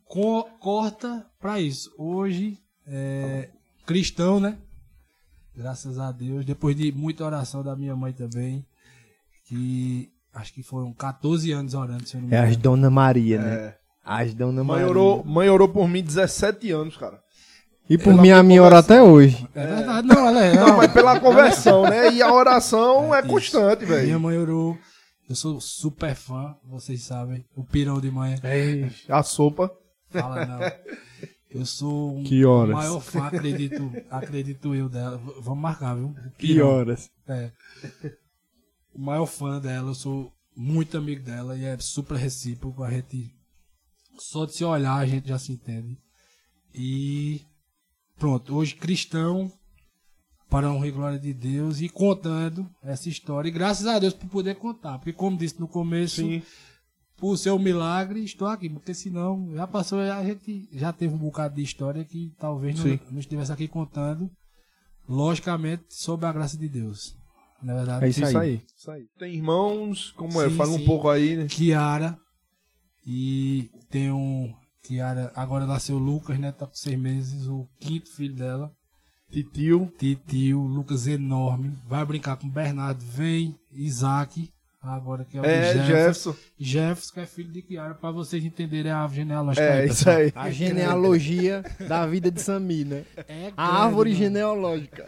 co- 0.05 0.45
corta 0.59 1.25
pra 1.39 1.59
isso. 1.59 1.91
Hoje, 1.97 2.57
é, 2.86 3.50
cristão, 3.86 4.39
né? 4.39 4.57
Graças 5.55 6.00
a 6.00 6.12
Deus. 6.12 6.45
Depois 6.45 6.74
de 6.75 6.91
muita 6.93 7.25
oração 7.25 7.62
da 7.63 7.75
minha 7.75 7.95
mãe 7.97 8.13
também. 8.13 8.65
Que 9.45 10.09
acho 10.38 10.53
que 10.53 10.63
foram 10.63 10.94
14 10.94 11.51
anos 11.51 11.74
orando, 11.74 12.08
se 12.08 12.15
eu 12.15 12.22
não 12.22 12.27
me 12.29 12.34
É 12.36 12.38
engano. 12.39 12.51
as 12.51 12.58
Dona 12.58 12.89
Maria, 12.89 13.41
né? 13.41 13.56
É. 13.56 13.77
As 14.03 14.34
Dona 14.34 14.63
Mãe 14.63 14.77
Maria. 14.77 14.88
orou, 14.89 15.24
mãe 15.25 15.50
orou 15.50 15.67
por 15.67 15.88
mim 15.89 16.01
17 16.01 16.72
anos, 16.72 16.96
cara. 16.96 17.20
E 17.89 17.98
por 17.98 18.13
Ela 18.13 18.22
mim, 18.22 18.32
a 18.32 18.44
minha 18.44 18.62
ora 18.63 18.79
até 18.79 19.01
hoje. 19.01 19.48
É 19.56 19.65
verdade, 19.65 20.08
não, 20.08 20.27
ela 20.27 20.44
é. 20.44 20.53
Não, 20.56 20.67
não. 20.67 20.77
mas 20.77 20.91
pela 20.91 21.20
conversão, 21.20 21.84
né? 21.84 22.12
E 22.13 22.22
a 22.22 22.32
oração 22.34 23.13
é 23.15 23.20
Isso. 23.20 23.29
constante, 23.29 23.86
Minha 23.86 23.98
velho. 23.98 24.20
mãe 24.20 24.38
orou. 24.38 24.77
Eu 25.29 25.36
sou 25.36 25.60
super 25.60 26.15
fã, 26.15 26.56
vocês 26.65 27.03
sabem. 27.03 27.46
O 27.56 27.63
pirão 27.63 28.00
de 28.00 28.10
manhã. 28.12 28.38
A 29.10 29.24
sopa. 29.24 29.70
Fala 30.10 30.46
não. 30.46 30.60
Eu 31.50 31.65
sou 31.65 32.17
um 32.17 32.24
Que 32.24 32.46
horas? 32.46 32.74
o 32.75 32.77
maior 32.77 33.00
fã, 33.01 33.25
acredito, 33.27 33.91
acredito 34.12 34.74
eu 34.75 34.88
dela. 34.89 35.17
V- 35.17 35.34
Vamos 35.41 35.62
marcar, 35.62 35.96
viu? 35.96 36.08
O 36.08 36.13
Que 36.38 36.48
pirão. 36.48 36.67
horas. 36.70 37.10
É. 37.27 37.51
O 38.98 39.01
maior 39.01 39.27
fã 39.27 39.60
dela, 39.60 39.92
eu 39.92 39.96
sou 39.96 40.34
muito 40.56 40.98
amigo 40.98 41.24
dela 41.24 41.56
e 41.56 41.63
é 41.63 41.77
super 41.77 42.18
recíproco. 42.18 42.84
A 42.84 42.89
gente. 42.89 43.32
Só 44.18 44.46
de 44.46 44.56
se 44.56 44.63
olhar 44.63 44.96
a 44.96 45.06
gente 45.06 45.27
já 45.27 45.38
se 45.38 45.51
entende. 45.51 45.96
E. 46.74 47.42
Pronto, 48.18 48.56
hoje 48.56 48.74
cristão, 48.74 49.51
para 50.50 50.66
a 50.66 50.74
honra 50.74 50.88
e 50.88 50.92
glória 50.92 51.20
de 51.20 51.32
Deus, 51.32 51.80
e 51.82 51.88
contando 51.88 52.68
essa 52.82 53.08
história. 53.08 53.48
E 53.48 53.51
graças 53.51 53.86
a 53.86 54.00
Deus 54.00 54.16
por 54.16 54.27
poder 54.30 54.56
contar. 54.56 54.98
Porque, 54.98 55.13
como 55.13 55.38
disse 55.38 55.60
no 55.60 55.68
começo, 55.68 56.22
Sim. 56.22 56.42
por 57.18 57.38
ser 57.38 57.51
um 57.51 57.60
milagre, 57.60 58.24
estou 58.24 58.48
aqui. 58.48 58.68
Porque 58.68 58.96
senão, 58.96 59.54
já 59.54 59.68
passou, 59.68 60.00
a 60.00 60.24
gente 60.24 60.68
já 60.72 60.92
teve 60.92 61.13
um 61.13 61.20
bocado 61.20 61.54
de 61.54 61.62
história 61.62 62.04
que 62.04 62.34
talvez 62.39 62.84
não, 62.84 63.00
não 63.12 63.20
estivesse 63.20 63.51
aqui 63.51 63.68
contando. 63.68 64.32
Logicamente, 65.08 65.86
sob 65.89 66.25
a 66.25 66.34
graça 66.34 66.58
de 66.58 66.68
Deus. 66.68 67.16
Na 67.61 67.73
verdade, 67.73 68.05
É 68.05 68.09
isso 68.09 68.23
Isso 68.23 68.37
aí. 68.37 68.49
aí. 68.51 68.61
Isso 68.77 68.91
aí. 68.91 69.05
Tem 69.17 69.33
irmãos, 69.35 70.11
como 70.11 70.41
é? 70.41 70.49
Sim, 70.49 70.55
Fala 70.55 70.71
um 70.71 70.77
sim. 70.77 70.85
pouco 70.85 71.09
aí, 71.09 71.35
né? 71.35 71.45
Kiara. 71.47 72.17
E 73.05 73.69
tem 73.89 74.11
um. 74.11 74.53
Kiara, 74.83 75.31
agora 75.35 75.65
nasceu 75.65 75.95
o 75.97 75.99
Lucas, 75.99 76.39
né? 76.39 76.51
Tá 76.51 76.65
com 76.67 76.73
seis 76.75 76.97
meses, 76.97 77.47
o 77.47 77.67
quinto 77.79 78.09
filho 78.13 78.35
dela. 78.35 78.71
Titio. 79.29 79.91
Titio, 79.97 80.61
Lucas 80.61 81.07
enorme. 81.07 81.73
Vai 81.87 82.05
brincar 82.05 82.37
com 82.37 82.47
o 82.47 82.51
Bernardo. 82.51 83.03
Vem, 83.03 83.55
Isaac. 83.71 84.49
Agora 84.81 85.25
que 85.25 85.38
é 85.38 85.41
o 85.41 85.46
É, 85.46 85.74
Jefferson. 85.74 85.86
Jefferson. 85.88 86.36
Jefferson, 86.57 87.13
que 87.13 87.19
é 87.19 87.25
filho 87.25 87.51
de 87.51 87.62
Kiara, 87.62 87.93
pra 87.96 88.12
vocês 88.12 88.43
entenderem 88.46 88.91
a 88.91 88.98
árvore 89.00 89.15
genealógica. 89.22 89.65
É, 89.65 89.81
aí, 89.81 89.88
isso 89.89 90.10
aí. 90.10 90.31
A 90.36 90.50
genealogia 90.51 91.63
da 91.88 92.05
vida 92.05 92.29
de 92.31 92.41
Sami, 92.41 92.86
né? 92.86 93.03
É 93.27 93.51
A 93.57 93.65
grande, 93.65 93.81
árvore 93.81 94.10
mano. 94.12 94.24
genealógica. 94.24 95.05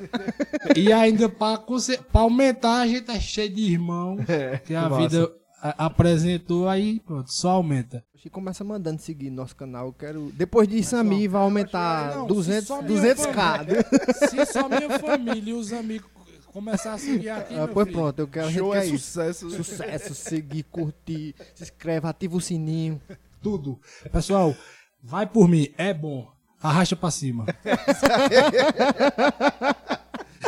E 0.76 0.92
ainda 0.92 1.30
pra 1.30 2.22
aumentar, 2.22 2.82
a 2.82 2.88
gente 2.88 3.10
é 3.12 3.20
cheio 3.20 3.50
de 3.54 3.62
irmão. 3.72 4.18
que 4.66 4.74
a 4.76 4.90
massa. 4.90 5.02
vida 5.02 5.32
a- 5.62 5.86
apresentou, 5.86 6.68
aí 6.68 7.00
pronto, 7.00 7.32
só 7.32 7.52
aumenta. 7.52 8.04
E 8.26 8.30
começa 8.30 8.66
mandando 8.66 9.00
seguir 9.02 9.30
nosso 9.30 9.56
canal. 9.56 9.86
Eu 9.88 9.94
quero. 9.94 10.30
Depois 10.36 10.68
de 10.68 10.84
Sami, 10.84 11.26
vai 11.28 11.42
aumentar 11.42 12.16
Não, 12.18 12.28
200, 12.28 12.62
se 12.64 12.68
só 12.68 12.82
minha 12.82 13.02
200k. 13.02 14.28
Se 14.30 14.46
só 14.46 14.68
minha 14.68 15.00
família 15.00 15.52
e 15.52 15.54
os 15.54 15.72
amigos 15.72 16.10
começar 16.52 16.94
a 16.94 16.98
seguir 16.98 17.30
aqui, 17.30 17.54
Ah, 17.56 17.66
meu 17.66 17.68
pois 17.70 17.88
filho, 17.88 18.00
pronto, 18.00 18.20
eu 18.20 18.28
quero. 18.28 18.48
A 18.48 18.50
gente 18.50 18.60
Show 18.60 18.76
é 18.76 18.86
isso. 18.86 18.98
sucesso. 18.98 19.50
Sucesso, 19.52 20.16
seguir, 20.16 20.64
curtir, 20.64 21.36
se 21.56 21.64
inscreve, 21.64 22.08
ativa 22.08 22.36
o 22.36 22.42
sininho. 22.42 23.02
tudo. 23.42 23.80
Pessoal, 24.12 24.56
vai 25.02 25.26
por 25.26 25.48
mim, 25.48 25.74
é 25.78 25.94
bom. 25.94 26.32
Arrasta 26.62 26.96
pra 26.96 27.10
cima. 27.12 27.46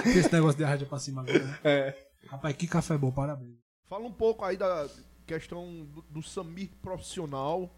Esse 0.05 0.31
negócio 0.34 0.58
de 0.58 0.63
arrasta 0.63 0.86
pra 0.86 1.00
cima 1.00 1.22
agora. 1.22 1.39
né? 1.46 1.60
É. 1.63 2.08
Rapaz, 2.27 2.55
que 2.55 2.67
café 2.67 2.98
bom, 2.98 3.12
parabéns. 3.12 3.55
Fala 3.86 4.05
um 4.05 4.12
pouco 4.12 4.43
aí 4.46 4.58
da 4.58 4.88
questão 5.25 5.86
do, 5.86 6.01
do 6.10 6.22
Samir 6.24 6.70
profissional, 6.81 7.70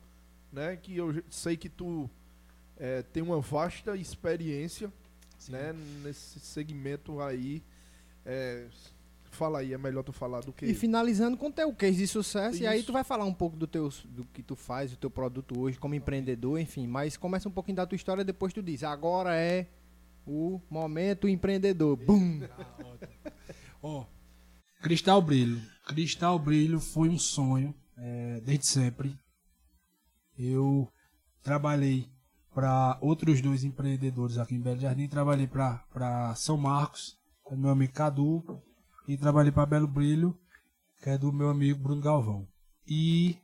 né? 0.52 0.76
Que 0.78 0.98
eu 0.98 1.24
sei 1.30 1.58
que 1.58 1.70
tu 1.70 2.10
é, 2.78 3.02
tem 3.02 3.22
uma 3.24 3.40
vasta 3.40 3.96
experiência, 3.96 4.92
né? 5.50 5.74
Nesse 6.04 6.40
segmento 6.40 7.20
aí. 7.22 7.64
É, 8.26 8.68
fala 9.24 9.60
aí, 9.60 9.74
é 9.74 9.78
melhor 9.78 10.04
tu 10.04 10.14
falar 10.14 10.42
do 10.42 10.54
que... 10.54 10.66
E 10.66 10.74
finalizando 10.74 11.36
com 11.38 11.48
o 11.48 11.52
teu 11.52 11.74
case 11.74 11.98
de 11.98 12.08
sucesso. 12.08 12.62
E 12.62 12.68
aí 12.68 12.78
Isso. 12.78 12.88
tu 12.88 12.94
vai 12.94 13.04
falar 13.04 13.26
um 13.26 13.34
pouco 13.34 13.58
do, 13.58 13.68
teu, 13.68 13.90
do 14.06 14.24
que 14.26 14.42
tu 14.42 14.56
faz, 14.56 14.94
o 14.94 14.98
teu 14.98 15.10
produto 15.10 15.60
hoje 15.60 15.78
como 15.78 15.96
empreendedor, 15.96 16.60
enfim. 16.60 16.88
Mas 16.88 17.18
começa 17.18 17.50
um 17.50 17.52
pouquinho 17.52 17.78
da 17.78 17.86
tua 17.86 17.96
história, 17.96 18.24
depois 18.24 18.54
tu 18.54 18.62
diz. 18.62 18.84
Agora 18.84 19.36
é 19.36 19.68
o 20.26 20.62
momento 20.70 21.28
empreendedor. 21.28 21.98
Bum! 21.98 22.42
Ó, 23.82 24.06
Cristal 24.82 25.22
Brilho. 25.22 25.62
Cristal 25.86 26.40
Brilho 26.40 26.80
foi 26.80 27.10
um 27.10 27.20
sonho 27.20 27.74
é, 27.98 28.42
desde 28.42 28.68
sempre. 28.68 29.18
Eu 30.38 30.90
trabalhei 31.42 32.10
para 32.54 32.98
outros 33.02 33.42
dois 33.42 33.64
empreendedores 33.64 34.38
aqui 34.38 34.56
em 34.56 34.62
Belo 34.62 34.80
Jardim. 34.80 35.08
Trabalhei 35.08 35.48
para 35.48 36.34
São 36.36 36.58
Marcos, 36.58 37.18
do 37.54 37.62
meu 37.62 37.72
amigo 37.72 37.94
Cadu, 37.94 38.44
e 39.08 39.18
trabalhei 39.18 39.52
para 39.52 39.66
Belo 39.66 39.88
Brilho, 39.88 40.38
que 41.02 41.10
é 41.10 41.18
do 41.18 41.32
meu 41.32 41.50
amigo 41.50 41.80
Bruno 41.82 42.02
Galvão. 42.02 42.48
E 42.88 43.38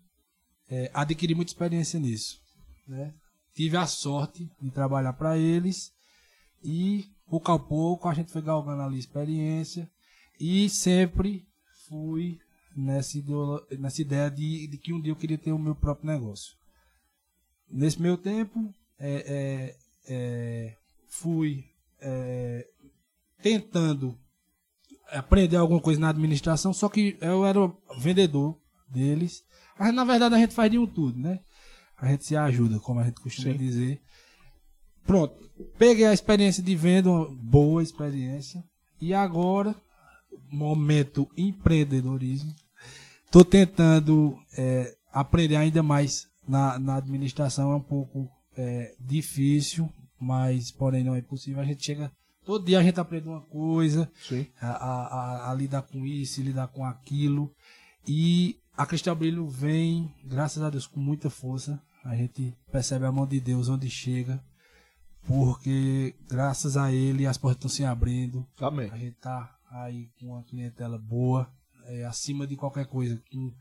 é, 0.69 0.89
adquiri 0.93 1.35
muita 1.35 1.51
experiência 1.51 1.99
nisso. 1.99 2.39
Né? 2.87 3.13
Tive 3.53 3.77
a 3.77 3.85
sorte 3.85 4.49
de 4.61 4.71
trabalhar 4.71 5.13
para 5.13 5.37
eles 5.37 5.91
e 6.63 7.05
pouco 7.27 7.51
a 7.51 7.59
pouco 7.59 8.07
a 8.07 8.13
gente 8.13 8.31
foi 8.31 8.41
galgando 8.41 8.81
ali 8.81 8.97
experiência 8.97 9.89
e 10.39 10.69
sempre 10.69 11.45
fui 11.87 12.39
nessa, 12.75 13.17
ideolo- 13.17 13.65
nessa 13.77 14.01
ideia 14.01 14.29
de, 14.29 14.67
de 14.67 14.77
que 14.77 14.93
um 14.93 15.01
dia 15.01 15.11
eu 15.11 15.15
queria 15.17 15.37
ter 15.37 15.51
o 15.51 15.59
meu 15.59 15.75
próprio 15.75 16.07
negócio. 16.07 16.57
Nesse 17.69 18.01
meu 18.01 18.17
tempo, 18.17 18.73
é, 18.97 19.13
é, 19.27 19.77
é, 20.07 20.77
fui 21.07 21.65
é, 21.99 22.67
tentando 23.41 24.17
aprender 25.11 25.57
alguma 25.57 25.79
coisa 25.79 25.99
na 25.99 26.09
administração, 26.09 26.73
só 26.73 26.87
que 26.87 27.17
eu 27.21 27.45
era 27.45 27.59
vendedor 27.97 28.57
deles. 28.89 29.43
Mas 29.77 29.93
na 29.93 30.03
verdade 30.03 30.35
a 30.35 30.37
gente 30.37 30.53
faz 30.53 30.69
de 30.71 30.77
um 30.77 30.85
tudo, 30.85 31.19
né? 31.19 31.39
A 31.97 32.07
gente 32.09 32.25
se 32.25 32.35
ajuda, 32.35 32.79
como 32.79 32.99
a 32.99 33.03
gente 33.03 33.19
costuma 33.19 33.51
Sim. 33.51 33.57
dizer. 33.57 34.01
Pronto, 35.05 35.35
peguei 35.77 36.05
a 36.05 36.13
experiência 36.13 36.63
de 36.63 36.75
venda, 36.75 37.09
uma 37.09 37.27
boa 37.29 37.83
experiência. 37.83 38.63
E 39.01 39.13
agora, 39.13 39.75
momento 40.51 41.29
empreendedorismo. 41.35 42.53
Estou 43.25 43.43
tentando 43.43 44.37
é, 44.57 44.95
aprender 45.11 45.55
ainda 45.55 45.83
mais 45.83 46.27
na, 46.47 46.79
na 46.79 46.95
administração. 46.95 47.71
É 47.71 47.75
um 47.75 47.81
pouco 47.81 48.29
é, 48.57 48.95
difícil, 48.99 49.89
mas 50.19 50.71
porém 50.71 51.03
não 51.03 51.15
é 51.15 51.19
impossível. 51.19 51.61
A 51.61 51.65
gente 51.65 51.83
chega 51.83 52.11
todo 52.49 52.65
dia 52.65 52.79
a 52.79 52.83
gente 52.83 52.99
aprende 52.99 53.27
uma 53.27 53.41
coisa, 53.41 54.11
Sim. 54.27 54.47
a, 54.59 54.69
a- 54.71 55.51
a- 55.51 55.53
lidar 55.53 55.83
com 55.83 56.03
isso, 56.03 56.41
lidar 56.41 56.67
com 56.69 56.83
aquilo. 56.83 57.53
E 58.07 58.57
a 58.75 58.87
Cristal 58.87 59.15
Brilho 59.15 59.47
vem, 59.47 60.11
graças 60.23 60.63
a 60.63 60.69
Deus, 60.71 60.87
com 60.87 60.99
muita 60.99 61.29
força. 61.29 61.79
A 62.03 62.15
gente 62.15 62.51
percebe 62.71 63.05
a 63.05 63.11
mão 63.11 63.27
de 63.27 63.39
Deus 63.39 63.69
onde 63.69 63.87
chega, 63.87 64.43
porque 65.27 66.15
graças 66.27 66.75
a 66.75 66.91
ele 66.91 67.27
as 67.27 67.37
portas 67.37 67.57
estão 67.57 67.69
se 67.69 67.85
abrindo. 67.85 68.43
Amém. 68.59 68.89
A 68.91 68.97
gente 68.97 69.17
tá 69.17 69.55
aí 69.69 70.09
com 70.19 70.27
uma 70.27 70.41
clientela 70.43 70.97
boa, 70.97 71.47
é, 71.85 72.03
acima 72.05 72.47
de 72.47 72.55
qualquer 72.55 72.87
coisa, 72.87 73.21
com 73.31 73.53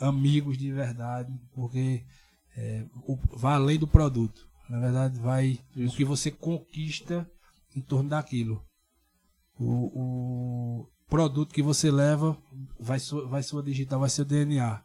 amigos 0.00 0.58
de 0.58 0.72
verdade, 0.72 1.32
porque 1.54 2.02
é, 2.56 2.84
o- 3.06 3.16
vai 3.36 3.54
além 3.54 3.78
do 3.78 3.86
produto. 3.86 4.48
Na 4.68 4.80
verdade, 4.80 5.20
vai 5.20 5.60
o 5.76 5.90
que 5.92 6.04
você 6.04 6.30
conquista 6.30 7.30
em 7.74 7.80
torno 7.80 8.10
daquilo. 8.10 8.64
O, 9.58 10.84
o 10.84 10.88
produto 11.08 11.54
que 11.54 11.62
você 11.62 11.90
leva 11.90 12.36
vai 12.78 12.98
sua, 12.98 13.26
vai 13.28 13.42
sua 13.42 13.62
digital, 13.62 14.00
vai 14.00 14.10
seu 14.10 14.24
DNA. 14.24 14.82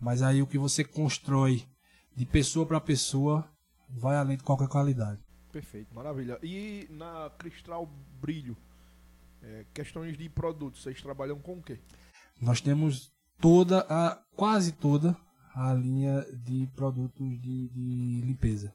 Mas 0.00 0.22
aí 0.22 0.42
o 0.42 0.46
que 0.46 0.58
você 0.58 0.84
constrói 0.84 1.66
de 2.14 2.26
pessoa 2.26 2.66
para 2.66 2.80
pessoa 2.80 3.48
vai 3.88 4.16
além 4.16 4.36
de 4.36 4.42
qualquer 4.42 4.68
qualidade. 4.68 5.20
Perfeito. 5.50 5.94
Maravilha. 5.94 6.38
E 6.42 6.86
na 6.90 7.30
Cristal 7.38 7.86
Brilho, 8.20 8.56
é, 9.42 9.64
questões 9.72 10.16
de 10.18 10.28
produtos, 10.28 10.82
vocês 10.82 11.00
trabalham 11.00 11.38
com 11.38 11.58
o 11.58 11.62
quê? 11.62 11.78
Nós 12.40 12.60
temos 12.60 13.12
toda 13.40 13.86
a 13.88 14.20
quase 14.36 14.72
toda 14.72 15.16
a 15.54 15.72
linha 15.72 16.22
de 16.44 16.66
produtos 16.74 17.40
de, 17.40 17.68
de 17.68 18.20
limpeza. 18.24 18.74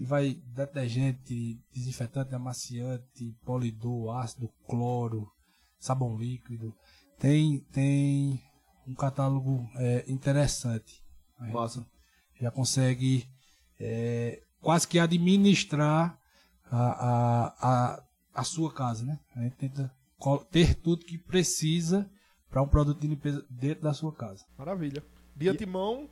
E 0.00 0.04
vai 0.04 0.40
detergente, 0.46 1.60
desinfetante, 1.70 2.34
amaciante, 2.34 3.36
polidor, 3.44 4.16
ácido, 4.16 4.50
cloro, 4.66 5.30
sabão 5.78 6.16
líquido. 6.16 6.74
Tem 7.18 7.60
tem 7.70 8.42
um 8.86 8.94
catálogo 8.94 9.68
é, 9.76 10.10
interessante. 10.10 11.04
A 11.38 11.46
gente 11.46 11.86
já 12.40 12.50
consegue 12.50 13.28
é, 13.78 14.42
quase 14.60 14.88
que 14.88 14.98
administrar 14.98 16.18
a, 16.70 16.78
a, 16.78 17.54
a, 17.60 18.04
a 18.34 18.44
sua 18.44 18.72
casa, 18.72 19.04
né? 19.04 19.20
A 19.36 19.42
gente 19.42 19.56
tenta 19.56 19.94
ter 20.50 20.74
tudo 20.76 21.04
que 21.04 21.18
precisa 21.18 22.10
para 22.48 22.62
um 22.62 22.68
produto 22.68 23.00
de 23.00 23.06
limpeza 23.06 23.44
dentro 23.50 23.84
da 23.84 23.92
sua 23.92 24.14
casa. 24.14 24.46
Maravilha. 24.56 25.04
De 25.36 25.48
antemão, 25.48 26.08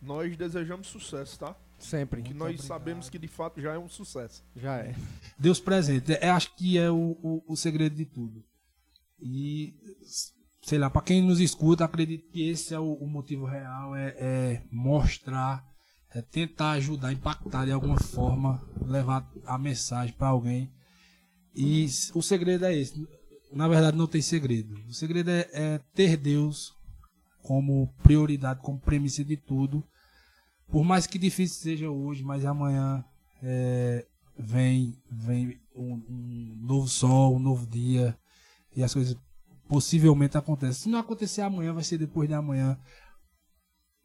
nós 0.00 0.36
desejamos 0.36 0.86
sucesso, 0.86 1.38
tá? 1.38 1.56
Sempre. 1.84 2.22
Que 2.22 2.32
nós 2.32 2.54
obrigado. 2.54 2.66
sabemos 2.66 3.10
que 3.10 3.18
de 3.18 3.28
fato 3.28 3.60
já 3.60 3.74
é 3.74 3.78
um 3.78 3.88
sucesso. 3.88 4.42
Já 4.56 4.78
é. 4.78 4.94
Deus 5.38 5.60
presente, 5.60 6.12
é, 6.14 6.30
acho 6.30 6.54
que 6.56 6.78
é 6.78 6.90
o, 6.90 7.16
o, 7.22 7.44
o 7.46 7.56
segredo 7.56 7.94
de 7.94 8.06
tudo. 8.06 8.42
E, 9.20 9.74
sei 10.62 10.78
lá, 10.78 10.88
para 10.88 11.02
quem 11.02 11.22
nos 11.22 11.40
escuta, 11.40 11.84
acredito 11.84 12.30
que 12.30 12.48
esse 12.48 12.74
é 12.74 12.78
o, 12.78 12.94
o 12.94 13.06
motivo 13.06 13.44
real, 13.44 13.94
é, 13.94 14.14
é 14.18 14.62
mostrar, 14.72 15.64
é 16.14 16.22
tentar 16.22 16.72
ajudar, 16.72 17.12
impactar 17.12 17.66
de 17.66 17.72
alguma 17.72 17.98
forma, 17.98 18.66
levar 18.80 19.30
a 19.44 19.58
mensagem 19.58 20.14
para 20.14 20.28
alguém. 20.28 20.72
E 21.54 21.86
o 22.14 22.22
segredo 22.22 22.64
é 22.64 22.74
esse. 22.74 23.06
Na 23.52 23.68
verdade, 23.68 23.96
não 23.96 24.06
tem 24.06 24.22
segredo. 24.22 24.74
O 24.88 24.92
segredo 24.94 25.30
é, 25.30 25.48
é 25.52 25.80
ter 25.94 26.16
Deus 26.16 26.74
como 27.42 27.94
prioridade, 28.02 28.60
como 28.62 28.80
premissa 28.80 29.22
de 29.22 29.36
tudo. 29.36 29.84
Por 30.68 30.84
mais 30.84 31.06
que 31.06 31.18
difícil 31.18 31.62
seja 31.62 31.90
hoje, 31.90 32.22
mas 32.24 32.44
amanhã 32.44 33.04
é, 33.42 34.06
vem, 34.38 34.96
vem 35.10 35.60
um, 35.74 35.94
um 36.08 36.58
novo 36.60 36.88
sol, 36.88 37.36
um 37.36 37.38
novo 37.38 37.66
dia 37.66 38.16
e 38.74 38.82
as 38.82 38.92
coisas 38.92 39.16
possivelmente 39.68 40.36
acontecem. 40.36 40.74
Se 40.84 40.88
não 40.88 40.98
acontecer 40.98 41.42
amanhã, 41.42 41.72
vai 41.72 41.84
ser 41.84 41.98
depois 41.98 42.28
de 42.28 42.34
amanhã. 42.34 42.78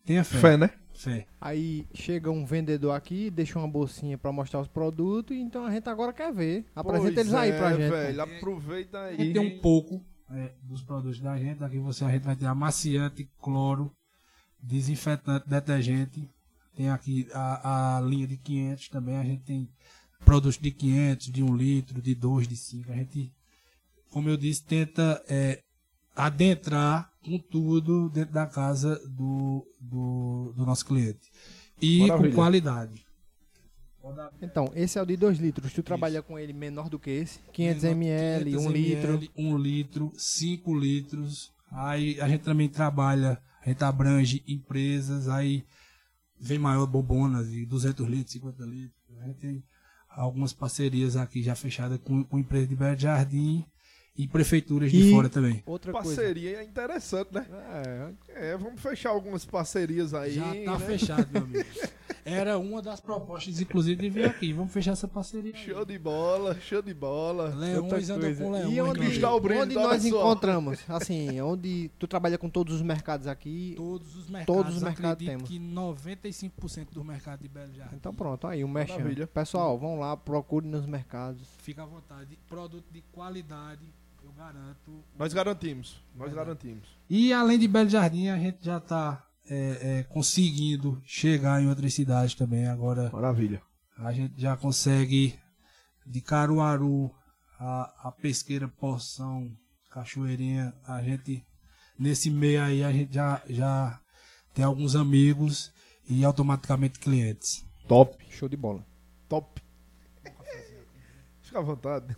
Tenha 0.05 0.23
fé. 0.23 0.39
Fé, 0.39 0.57
né? 0.57 0.69
Fé. 0.93 1.27
Aí 1.39 1.87
chega 1.93 2.29
um 2.29 2.45
vendedor 2.45 2.91
aqui, 2.91 3.29
deixa 3.29 3.57
uma 3.57 3.67
bolsinha 3.67 4.17
pra 4.17 4.31
mostrar 4.31 4.59
os 4.59 4.67
produtos, 4.67 5.35
então 5.37 5.65
a 5.65 5.71
gente 5.71 5.87
agora 5.87 6.11
quer 6.11 6.33
ver. 6.33 6.65
Apresenta 6.75 7.13
Pois 7.13 7.17
eles 7.17 7.33
aí 7.33 7.51
é, 7.51 7.57
pra 7.57 7.71
gente. 7.71 7.89
velho. 7.89 8.21
Aproveita 8.21 8.97
A 8.97 9.05
aí. 9.05 9.17
gente 9.17 9.33
tem 9.33 9.41
um 9.41 9.61
pouco 9.61 10.03
é, 10.31 10.53
dos 10.63 10.83
produtos 10.83 11.19
da 11.19 11.37
gente. 11.37 11.63
Aqui 11.63 11.79
você 11.79 12.03
a 12.03 12.09
gente 12.09 12.23
vai 12.23 12.35
ter 12.35 12.47
amaciante, 12.47 13.29
cloro, 13.41 13.91
desinfetante, 14.61 15.47
detergente. 15.47 16.29
Tem 16.79 16.89
aqui 16.89 17.27
a, 17.33 17.97
a 17.97 17.99
linha 17.99 18.25
de 18.25 18.37
500 18.37 18.87
também. 18.87 19.17
A 19.17 19.23
gente 19.25 19.43
tem 19.43 19.69
produtos 20.23 20.57
de 20.57 20.71
500, 20.71 21.27
de 21.29 21.43
1 21.43 21.53
litro, 21.57 22.01
de 22.01 22.15
2, 22.15 22.47
de 22.47 22.55
5. 22.55 22.89
A 22.93 22.95
gente, 22.95 23.33
como 24.09 24.29
eu 24.29 24.37
disse, 24.37 24.63
tenta 24.63 25.21
é, 25.27 25.61
adentrar 26.15 27.11
com 27.21 27.37
tudo 27.37 28.09
dentro 28.09 28.33
da 28.33 28.47
casa 28.47 28.97
do, 29.09 29.67
do, 29.77 30.53
do 30.55 30.65
nosso 30.65 30.85
cliente. 30.85 31.29
E 31.81 31.99
Maravilha. 32.07 32.29
com 32.29 32.35
qualidade. 32.35 33.05
Então, 34.41 34.71
esse 34.73 34.97
é 34.97 35.01
o 35.01 35.05
de 35.05 35.17
2 35.17 35.37
litros. 35.37 35.73
Tu 35.73 35.83
trabalha 35.83 36.21
com 36.21 36.39
ele 36.39 36.53
menor 36.53 36.87
do 36.87 36.97
que 36.97 37.09
esse? 37.09 37.39
500 37.51 37.83
Menor- 37.83 37.97
ml, 37.97 38.55
1 38.55 38.57
500 38.59 38.73
litro. 38.73 39.09
ml, 39.15 39.31
1 39.35 39.57
litro, 39.57 40.13
5 40.15 40.79
litros. 40.79 41.51
Aí 41.69 42.21
a 42.21 42.29
gente 42.29 42.45
também 42.45 42.69
trabalha, 42.69 43.37
a 43.65 43.67
gente 43.67 43.83
abrange 43.83 44.41
empresas, 44.47 45.27
aí 45.27 45.65
vem 46.39 46.57
maior 46.57 46.85
bobonas 46.85 47.49
de 47.49 47.65
200 47.65 48.07
litros, 48.07 48.31
50 48.33 48.65
litros. 48.65 49.19
A 49.21 49.27
gente 49.27 49.37
tem 49.37 49.63
algumas 50.09 50.53
parcerias 50.53 51.15
aqui 51.15 51.43
já 51.43 51.55
fechadas 51.55 51.99
com, 52.03 52.23
com 52.23 52.39
empresas 52.39 52.69
de 52.69 52.75
Belo 52.75 52.97
Jardim 52.97 53.65
e 54.21 54.27
prefeituras 54.27 54.91
de 54.91 54.97
E- 55.01 55.11
fora 55.11 55.29
também. 55.29 55.63
Outra 55.65 55.91
coisa. 55.93 56.07
Parceria 56.15 56.57
é 56.59 56.63
interessante, 56.63 57.33
né? 57.33 57.45
É, 58.29 58.51
É, 58.51 58.57
vamos 58.57 58.81
fechar 58.81 59.09
algumas 59.09 59.45
parcerias 59.45 60.13
aí. 60.13 60.33
Já 60.33 60.43
tá 60.45 60.77
né? 60.77 60.85
fechado, 60.85 61.27
meu 61.31 61.41
amigo. 61.43 61.65
Era 62.25 62.59
uma 62.59 62.81
das 62.81 62.99
propostas, 62.99 63.59
inclusive, 63.59 64.01
de 64.03 64.09
vir 64.09 64.25
aqui. 64.25 64.53
Vamos 64.53 64.71
fechar 64.71 64.91
essa 64.91 65.07
parceria. 65.07 65.51
aí. 65.55 65.65
Show 65.65 65.83
de 65.85 65.97
bola, 65.97 66.55
show 66.61 66.81
de 66.81 66.93
bola. 66.93 67.49
Leões 67.55 68.09
andam 68.09 68.19
coisa. 68.21 68.43
com 68.43 68.51
leões. 68.51 68.73
E 68.73 68.81
onde, 68.81 68.99
Cristal 68.99 69.31
amigo. 69.31 69.47
Brilho 69.47 69.61
onde 69.63 69.73
nós 69.75 70.01
sua- 70.03 70.09
encontramos? 70.09 70.79
Assim, 70.89 71.41
onde 71.41 71.89
tu 71.97 72.07
trabalha 72.07 72.37
com 72.37 72.49
todos 72.49 72.75
os 72.75 72.81
mercados 72.81 73.25
aqui. 73.25 73.73
Todos 73.77 74.15
os 74.15 74.29
mercados, 74.29 74.45
Todos 74.55 74.75
os 74.75 74.83
mercados 74.83 75.25
temos. 75.25 75.49
que 75.49 75.57
95% 75.59 76.91
do 76.93 77.03
mercado 77.03 77.41
de 77.41 77.47
Belo 77.47 77.73
Jardim. 77.73 77.95
Então 77.95 78.13
pronto, 78.13 78.45
aí 78.47 78.63
um 78.63 78.67
merchan. 78.67 78.97
Maravilha. 78.97 79.25
Pessoal, 79.27 79.77
vão 79.79 79.97
lá, 79.99 80.15
procurem 80.15 80.69
nos 80.69 80.85
mercados. 80.85 81.47
Fica 81.59 81.83
à 81.83 81.85
vontade. 81.85 82.37
Produto 82.47 82.85
de 82.91 83.01
qualidade, 83.11 83.81
garanto. 84.39 85.03
Nós 85.17 85.33
garantimos. 85.33 86.01
Nós 86.15 86.27
Verdade. 86.29 86.35
garantimos. 86.35 86.87
E 87.09 87.33
além 87.33 87.59
de 87.59 87.67
Belo 87.67 87.89
Jardim, 87.89 88.29
a 88.29 88.37
gente 88.37 88.63
já 88.63 88.77
está 88.77 89.25
conseguindo 90.09 91.01
chegar 91.05 91.61
em 91.61 91.67
outras 91.67 91.93
cidades 91.93 92.35
também. 92.35 92.67
Agora 92.67 93.09
Maravilha. 93.11 93.61
a 93.97 94.13
gente 94.13 94.39
já 94.39 94.55
consegue 94.55 95.37
de 96.05 96.21
Caruaru 96.21 97.13
a, 97.59 98.07
a 98.07 98.11
pesqueira 98.11 98.67
Poção, 98.67 99.51
Cachoeirinha. 99.89 100.73
A 100.87 101.01
gente, 101.01 101.45
nesse 101.97 102.29
meio 102.29 102.61
aí, 102.61 102.83
a 102.83 102.91
gente 102.91 103.13
já, 103.13 103.41
já 103.49 103.99
tem 104.53 104.63
alguns 104.63 104.95
amigos 104.95 105.73
e 106.07 106.23
automaticamente 106.23 106.97
clientes. 106.99 107.65
Top. 107.87 108.15
Show 108.29 108.47
de 108.47 108.55
bola. 108.55 108.85
Top. 109.27 109.61
Fica 111.41 111.59
à 111.59 111.61
vontade. 111.61 112.15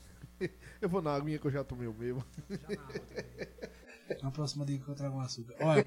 Eu 0.81 0.89
vou 0.89 1.01
na 1.01 1.13
aguinha 1.13 1.37
que 1.37 1.45
eu 1.45 1.51
já 1.51 1.63
tomei 1.63 1.87
o 1.87 1.93
meu. 1.93 2.23
Na 4.21 4.31
próxima 4.31 4.65
dica 4.65 4.83
que 4.85 4.91
eu 4.91 4.95
trago 4.95 5.17
um 5.17 5.21
açúcar. 5.21 5.55
Olha, 5.61 5.85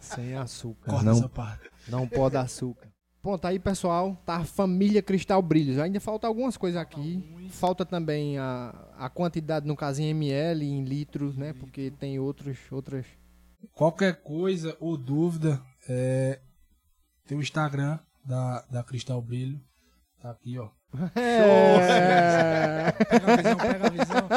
Sem 0.00 0.34
açúcar. 0.36 0.90
corta 0.90 1.04
não, 1.04 1.12
essa 1.12 1.28
parte. 1.28 1.70
não 1.88 2.08
pode 2.08 2.36
açúcar. 2.36 2.88
Pronto, 3.22 3.44
aí 3.44 3.58
pessoal, 3.58 4.16
tá 4.24 4.36
a 4.36 4.44
família 4.44 5.02
Cristal 5.02 5.42
Brilhos. 5.42 5.78
Ainda 5.78 6.00
falta 6.00 6.26
algumas 6.26 6.56
coisas 6.56 6.80
aqui. 6.80 7.22
Falta 7.50 7.84
também 7.84 8.38
a, 8.38 8.70
a 8.96 9.10
quantidade, 9.10 9.66
no 9.66 9.76
caso 9.76 10.00
em 10.00 10.08
ml, 10.08 10.64
em 10.64 10.84
litros, 10.84 11.36
né? 11.36 11.52
Porque 11.52 11.90
tem 11.90 12.18
outros, 12.18 12.58
outras. 12.70 13.04
Qualquer 13.74 14.22
coisa 14.22 14.74
ou 14.80 14.96
dúvida, 14.96 15.62
é, 15.86 16.40
tem 17.26 17.36
o 17.36 17.42
Instagram 17.42 17.98
da, 18.24 18.62
da 18.70 18.82
Cristal 18.82 19.20
Brilho. 19.20 19.60
Tá 20.22 20.30
aqui, 20.30 20.58
ó. 20.58 20.68
É... 21.16 22.92
Pega 23.08 23.32
a 23.32 23.36
visão, 23.36 23.56
pega 23.56 23.86
a 23.86 23.90
visão. 23.90 24.28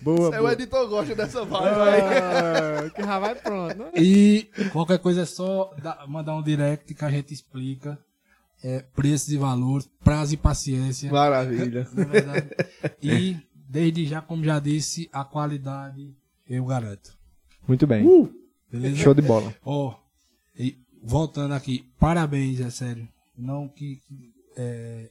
boa, 0.00 0.34
É, 0.34 0.38
o 0.38 0.42
boa. 0.42 0.52
editor 0.52 0.88
gosta 0.88 1.14
dessa 1.14 1.44
vibe 1.44 1.80
aí. 1.80 2.00
Ah, 2.00 2.90
que 2.94 3.02
já 3.02 3.18
vai 3.18 3.34
pronto. 3.34 3.76
né? 3.76 3.90
E 3.96 4.48
qualquer 4.72 4.98
coisa 4.98 5.22
é 5.22 5.26
só 5.26 5.74
dar- 5.82 6.06
mandar 6.08 6.34
um 6.36 6.42
direct 6.42 6.94
que 6.94 7.04
a 7.04 7.10
gente 7.10 7.34
explica. 7.34 7.98
É, 8.62 8.80
preços 8.94 9.28
e 9.28 9.36
valores, 9.36 9.86
prazo 10.02 10.32
e 10.32 10.36
paciência. 10.38 11.12
Maravilha. 11.12 11.86
verdade. 11.92 12.48
E 13.02 13.36
desde 13.68 14.06
já, 14.06 14.22
como 14.22 14.42
já 14.42 14.58
disse, 14.58 15.06
a 15.12 15.22
qualidade 15.22 16.14
eu 16.48 16.64
garanto. 16.64 17.14
Muito 17.68 17.86
bem. 17.86 18.30
Beleza? 18.72 18.96
Show 18.96 19.12
de 19.12 19.20
bola. 19.20 19.54
Ó, 19.62 19.94
e 20.58 20.78
voltando 21.02 21.52
aqui, 21.52 21.84
parabéns, 22.00 22.58
é 22.60 22.70
sério. 22.70 23.06
Não 23.36 23.68
que, 23.68 23.96
que, 23.96 24.32
é, 24.56 25.10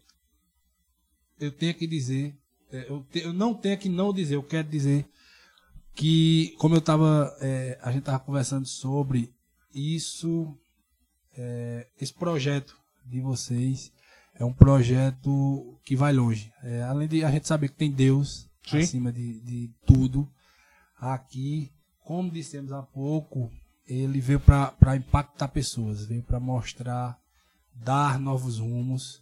eu 1.39 1.51
tenho 1.51 1.73
que 1.73 1.87
dizer, 1.87 2.35
é, 2.71 2.89
eu, 2.89 3.03
te, 3.03 3.19
eu 3.19 3.33
não 3.33 3.53
tenho 3.53 3.77
que 3.77 3.89
não 3.89 4.13
dizer, 4.13 4.35
eu 4.35 4.43
quero 4.43 4.67
dizer 4.67 5.05
que, 5.93 6.55
como 6.57 6.75
eu 6.75 6.81
tava, 6.81 7.35
é, 7.41 7.77
a 7.81 7.91
gente 7.91 8.03
tava 8.03 8.19
conversando 8.19 8.65
sobre 8.65 9.33
isso, 9.73 10.57
é, 11.35 11.87
esse 11.99 12.13
projeto 12.13 12.77
de 13.05 13.19
vocês 13.19 13.91
é 14.35 14.45
um 14.45 14.53
projeto 14.53 15.79
que 15.83 15.95
vai 15.95 16.13
longe. 16.13 16.51
É, 16.63 16.81
além 16.83 17.07
de 17.07 17.23
a 17.23 17.31
gente 17.31 17.47
saber 17.47 17.69
que 17.69 17.75
tem 17.75 17.91
Deus 17.91 18.49
Sim. 18.65 18.79
acima 18.79 19.11
de, 19.11 19.39
de 19.41 19.71
tudo, 19.85 20.29
aqui, 20.97 21.71
como 21.99 22.31
dissemos 22.31 22.71
há 22.71 22.81
pouco, 22.81 23.51
ele 23.85 24.19
veio 24.19 24.39
para 24.39 24.95
impactar 24.95 25.49
pessoas, 25.49 26.05
veio 26.05 26.23
para 26.23 26.39
mostrar, 26.39 27.19
dar 27.75 28.19
novos 28.19 28.59
rumos. 28.59 29.21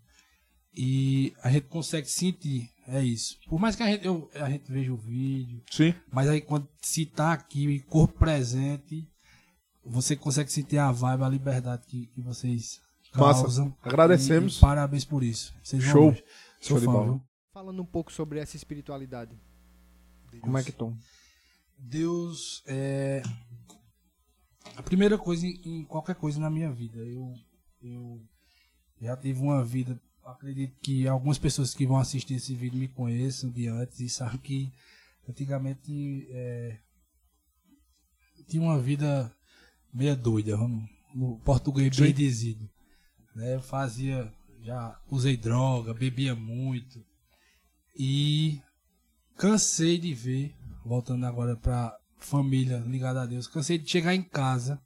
E 0.73 1.33
a 1.43 1.51
gente 1.51 1.67
consegue 1.67 2.09
sentir, 2.09 2.69
é 2.87 3.03
isso. 3.03 3.37
Por 3.47 3.59
mais 3.59 3.75
que 3.75 3.83
a 3.83 3.87
gente, 3.87 4.05
eu, 4.05 4.29
a 4.35 4.49
gente 4.49 4.71
veja 4.71 4.93
o 4.93 4.97
vídeo, 4.97 5.61
Sim. 5.69 5.93
mas 6.09 6.29
aí 6.29 6.39
quando 6.39 6.67
se 6.81 7.05
tá 7.05 7.33
aqui, 7.33 7.81
corpo 7.81 8.17
presente, 8.17 9.05
você 9.83 10.15
consegue 10.15 10.51
sentir 10.51 10.77
a 10.77 10.91
vibe, 10.91 11.23
a 11.23 11.29
liberdade 11.29 11.85
que, 11.85 12.07
que 12.07 12.21
vocês 12.21 12.81
Massa. 13.13 13.41
causam. 13.41 13.77
Agradecemos. 13.81 14.55
E, 14.55 14.57
e 14.57 14.61
parabéns 14.61 15.03
por 15.03 15.23
isso. 15.23 15.53
Vocês 15.61 15.83
vão 15.83 16.13
Show. 16.13 16.79
de 16.79 16.85
fã, 16.85 16.91
bola. 16.91 17.21
Falando 17.51 17.81
um 17.81 17.85
pouco 17.85 18.11
sobre 18.11 18.39
essa 18.39 18.55
espiritualidade. 18.55 19.37
Como 20.39 20.57
é 20.57 20.63
que 20.63 20.71
tu? 20.71 20.95
Deus 21.77 22.63
é 22.65 23.21
a 24.77 24.83
primeira 24.83 25.17
coisa 25.17 25.45
em, 25.45 25.59
em 25.65 25.83
qualquer 25.83 26.15
coisa 26.15 26.39
na 26.39 26.49
minha 26.49 26.71
vida. 26.71 26.99
Eu, 26.99 27.33
eu 27.81 28.21
já 29.01 29.17
tive 29.17 29.41
uma 29.41 29.63
vida. 29.63 29.99
Acredito 30.23 30.79
que 30.81 31.07
algumas 31.07 31.39
pessoas 31.39 31.73
que 31.73 31.85
vão 31.85 31.97
assistir 31.97 32.35
esse 32.35 32.53
vídeo 32.53 32.79
me 32.79 32.87
conheçam 32.87 33.49
de 33.49 33.67
antes 33.67 33.99
e 33.99 34.07
sabem 34.07 34.37
que 34.37 34.71
antigamente 35.27 36.27
é, 36.29 36.77
tinha 38.47 38.61
uma 38.61 38.79
vida 38.79 39.33
meia 39.91 40.15
doida, 40.15 40.55
vamos, 40.55 40.87
no 41.13 41.39
português 41.39 41.97
bem 41.97 42.13
dizido. 42.13 42.69
Né? 43.35 43.55
Eu 43.55 43.61
fazia, 43.61 44.31
já 44.61 44.99
usei 45.09 45.35
droga, 45.35 45.93
bebia 45.93 46.35
muito 46.35 47.03
e 47.97 48.61
cansei 49.35 49.97
de 49.97 50.13
ver, 50.13 50.55
voltando 50.85 51.25
agora 51.25 51.55
pra 51.55 51.97
família 52.17 52.77
ligada 52.77 53.23
a 53.23 53.25
Deus, 53.25 53.47
cansei 53.47 53.77
de 53.77 53.89
chegar 53.89 54.13
em 54.13 54.23
casa 54.23 54.79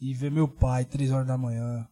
e 0.00 0.14
ver 0.14 0.30
meu 0.30 0.46
pai 0.46 0.84
três 0.84 1.10
horas 1.10 1.26
da 1.26 1.36
manhã 1.36 1.88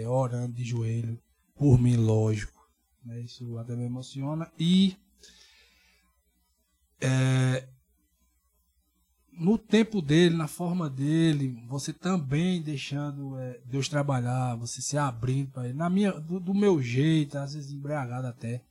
é, 0.00 0.08
orando 0.08 0.54
de 0.54 0.64
joelho 0.64 1.20
por 1.54 1.78
mim, 1.78 1.96
lógico. 1.96 2.66
né? 3.04 3.20
Isso 3.20 3.58
até 3.58 3.76
me 3.76 3.84
emociona. 3.84 4.50
E 4.58 4.96
é, 7.00 7.68
no 9.32 9.58
tempo 9.58 10.00
dele, 10.00 10.36
na 10.36 10.48
forma 10.48 10.88
dele, 10.88 11.62
você 11.68 11.92
também 11.92 12.62
deixando 12.62 13.38
é, 13.38 13.60
Deus 13.66 13.88
trabalhar, 13.88 14.56
você 14.56 14.80
se 14.80 14.96
abrindo 14.96 15.50
para 15.50 15.68
ele. 15.68 15.78
Na 15.78 15.90
minha, 15.90 16.12
do, 16.12 16.40
do 16.40 16.54
meu 16.54 16.80
jeito, 16.82 17.38
às 17.38 17.54
vezes 17.54 17.72
embriagado 17.72 18.26
até. 18.26 18.62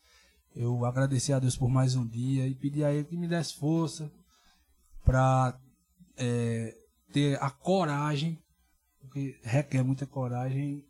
Eu 0.55 0.83
agradeci 0.85 1.31
a 1.31 1.39
Deus 1.39 1.55
por 1.55 1.69
mais 1.69 1.95
um 1.95 2.05
dia 2.05 2.45
e 2.45 2.53
pedi 2.53 2.83
a 2.83 2.91
Ele 2.91 3.05
que 3.05 3.15
me 3.15 3.25
desse 3.25 3.55
força 3.55 4.11
para 5.01 5.57
ter 7.11 7.41
a 7.41 7.49
coragem, 7.49 8.37
porque 8.99 9.39
requer 9.43 9.81
muita 9.81 10.05
coragem, 10.05 10.85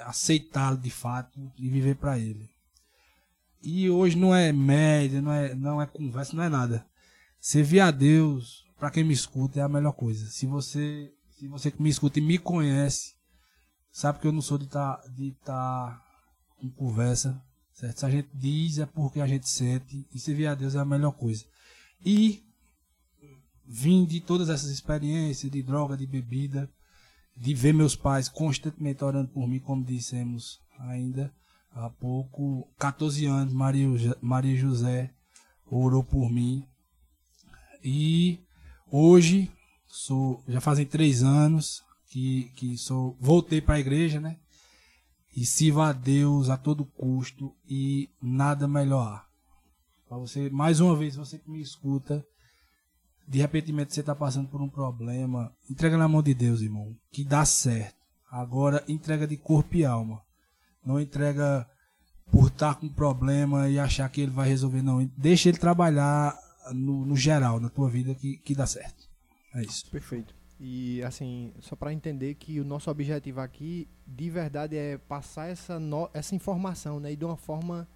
aceitá-lo 0.00 0.76
de 0.76 0.90
fato 0.90 1.52
e 1.58 1.68
viver 1.68 1.96
para 1.96 2.18
Ele. 2.18 2.50
E 3.62 3.88
hoje 3.88 4.16
não 4.16 4.34
é 4.34 4.52
média, 4.52 5.22
não 5.22 5.32
é, 5.32 5.54
não 5.54 5.80
é 5.80 5.86
conversa, 5.86 6.36
não 6.36 6.44
é 6.44 6.48
nada. 6.48 6.86
Servir 7.40 7.80
a 7.80 7.90
Deus, 7.90 8.64
para 8.78 8.90
quem 8.90 9.04
me 9.04 9.14
escuta, 9.14 9.60
é 9.60 9.62
a 9.62 9.68
melhor 9.68 9.92
coisa. 9.92 10.26
Se 10.26 10.46
você, 10.46 11.12
se 11.30 11.48
você 11.48 11.70
que 11.70 11.82
me 11.82 11.88
escuta 11.88 12.18
e 12.18 12.22
me 12.22 12.38
conhece, 12.38 13.14
sabe 13.90 14.18
que 14.18 14.26
eu 14.26 14.32
não 14.32 14.42
sou 14.42 14.58
de 14.58 14.64
estar 14.64 15.00
de 15.08 15.32
tá 15.44 16.02
com 16.58 16.70
conversa, 16.70 17.42
certo? 17.72 18.00
Se 18.00 18.06
a 18.06 18.10
gente 18.10 18.28
diz 18.34 18.78
é 18.78 18.86
porque 18.86 19.20
a 19.20 19.26
gente 19.26 19.48
sente 19.48 20.06
e 20.12 20.18
servir 20.18 20.46
a 20.46 20.54
Deus 20.54 20.74
é 20.74 20.78
a 20.78 20.84
melhor 20.84 21.12
coisa. 21.12 21.44
E 22.04 22.42
vim 23.66 24.04
de 24.04 24.20
todas 24.20 24.50
essas 24.50 24.70
experiências 24.70 25.50
de 25.50 25.62
droga, 25.62 25.96
de 25.96 26.06
bebida, 26.06 26.70
de 27.36 27.54
ver 27.54 27.72
meus 27.72 27.96
pais 27.96 28.28
constantemente 28.28 29.04
orando 29.04 29.28
por 29.28 29.48
mim, 29.48 29.58
como 29.58 29.84
dissemos 29.84 30.60
ainda 30.78 31.32
há 31.74 31.90
pouco, 31.90 32.68
14 32.78 33.26
anos, 33.26 33.52
Maria, 33.52 33.88
Maria 34.20 34.56
José 34.56 35.12
orou 35.66 36.04
por 36.04 36.30
mim. 36.30 36.66
E 37.82 38.38
hoje, 38.90 39.50
sou, 39.86 40.42
já 40.46 40.60
fazem 40.60 40.86
três 40.86 41.22
anos 41.22 41.82
que, 42.08 42.50
que 42.54 42.78
sou, 42.78 43.16
voltei 43.20 43.60
para 43.60 43.74
a 43.74 43.80
igreja, 43.80 44.20
né? 44.20 44.38
E 45.36 45.44
sirvo 45.44 45.80
a 45.80 45.92
Deus 45.92 46.48
a 46.48 46.56
todo 46.56 46.84
custo 46.84 47.52
e 47.68 48.08
nada 48.22 48.68
melhor. 48.68 49.26
Para 50.08 50.18
você, 50.18 50.48
mais 50.48 50.78
uma 50.78 50.94
vez, 50.94 51.16
você 51.16 51.38
que 51.38 51.50
me 51.50 51.60
escuta, 51.60 52.24
de 53.26 53.38
repente 53.38 53.72
você 53.72 54.00
está 54.00 54.14
passando 54.14 54.48
por 54.48 54.60
um 54.60 54.68
problema, 54.68 55.52
entrega 55.70 55.96
na 55.96 56.08
mão 56.08 56.22
de 56.22 56.34
Deus, 56.34 56.60
irmão, 56.60 56.94
que 57.10 57.24
dá 57.24 57.44
certo. 57.44 57.96
Agora, 58.30 58.82
entrega 58.88 59.26
de 59.26 59.36
corpo 59.36 59.76
e 59.76 59.84
alma. 59.84 60.20
Não 60.84 61.00
entrega 61.00 61.66
por 62.30 62.48
estar 62.48 62.74
com 62.74 62.88
problema 62.88 63.68
e 63.68 63.78
achar 63.78 64.08
que 64.10 64.20
ele 64.20 64.30
vai 64.30 64.48
resolver, 64.48 64.82
não. 64.82 65.04
Deixa 65.16 65.48
ele 65.48 65.58
trabalhar 65.58 66.36
no, 66.72 67.04
no 67.06 67.16
geral, 67.16 67.60
na 67.60 67.68
tua 67.68 67.88
vida, 67.88 68.14
que, 68.14 68.36
que 68.38 68.54
dá 68.54 68.66
certo. 68.66 69.08
É 69.54 69.62
isso. 69.62 69.88
Perfeito. 69.90 70.34
E 70.58 71.02
assim, 71.02 71.52
só 71.60 71.76
para 71.76 71.92
entender 71.92 72.34
que 72.34 72.60
o 72.60 72.64
nosso 72.64 72.90
objetivo 72.90 73.40
aqui, 73.40 73.88
de 74.06 74.30
verdade, 74.30 74.76
é 74.76 74.98
passar 74.98 75.48
essa, 75.48 75.78
no- 75.78 76.10
essa 76.12 76.34
informação, 76.34 76.98
né? 77.00 77.12
E 77.12 77.16
de 77.16 77.24
uma 77.24 77.36
forma 77.36 77.86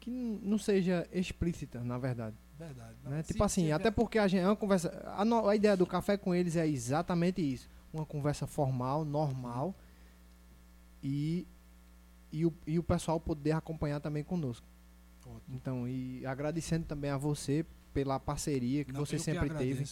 que 0.00 0.40
não 0.42 0.58
seja 0.58 1.06
explícita, 1.12 1.82
na 1.82 1.98
verdade. 1.98 2.36
Verdade. 2.58 2.94
né? 3.04 3.22
Tipo 3.22 3.44
assim, 3.44 3.70
até 3.72 3.90
porque 3.90 4.18
a 4.18 4.26
gente 4.26 4.40
é 4.42 4.46
uma 4.48 4.56
conversa. 4.56 5.02
A, 5.16 5.24
no- 5.24 5.46
a 5.48 5.54
ideia 5.54 5.76
do 5.76 5.86
café 5.86 6.16
com 6.16 6.34
eles 6.34 6.56
é 6.56 6.66
exatamente 6.66 7.40
isso. 7.42 7.68
Uma 7.92 8.06
conversa 8.06 8.46
formal, 8.46 9.04
normal. 9.04 9.74
E, 11.02 11.46
e, 12.32 12.44
o, 12.46 12.52
e 12.66 12.78
o 12.78 12.82
pessoal 12.82 13.20
poder 13.20 13.52
acompanhar 13.52 14.00
também 14.00 14.24
conosco. 14.24 14.66
Então, 15.48 15.88
e 15.88 16.24
agradecendo 16.24 16.86
também 16.86 17.10
a 17.10 17.16
você 17.16 17.64
pela 17.92 18.18
parceria 18.18 18.84
que 18.84 18.92
você 18.92 19.18
sempre 19.18 19.50
teve. 19.50 19.84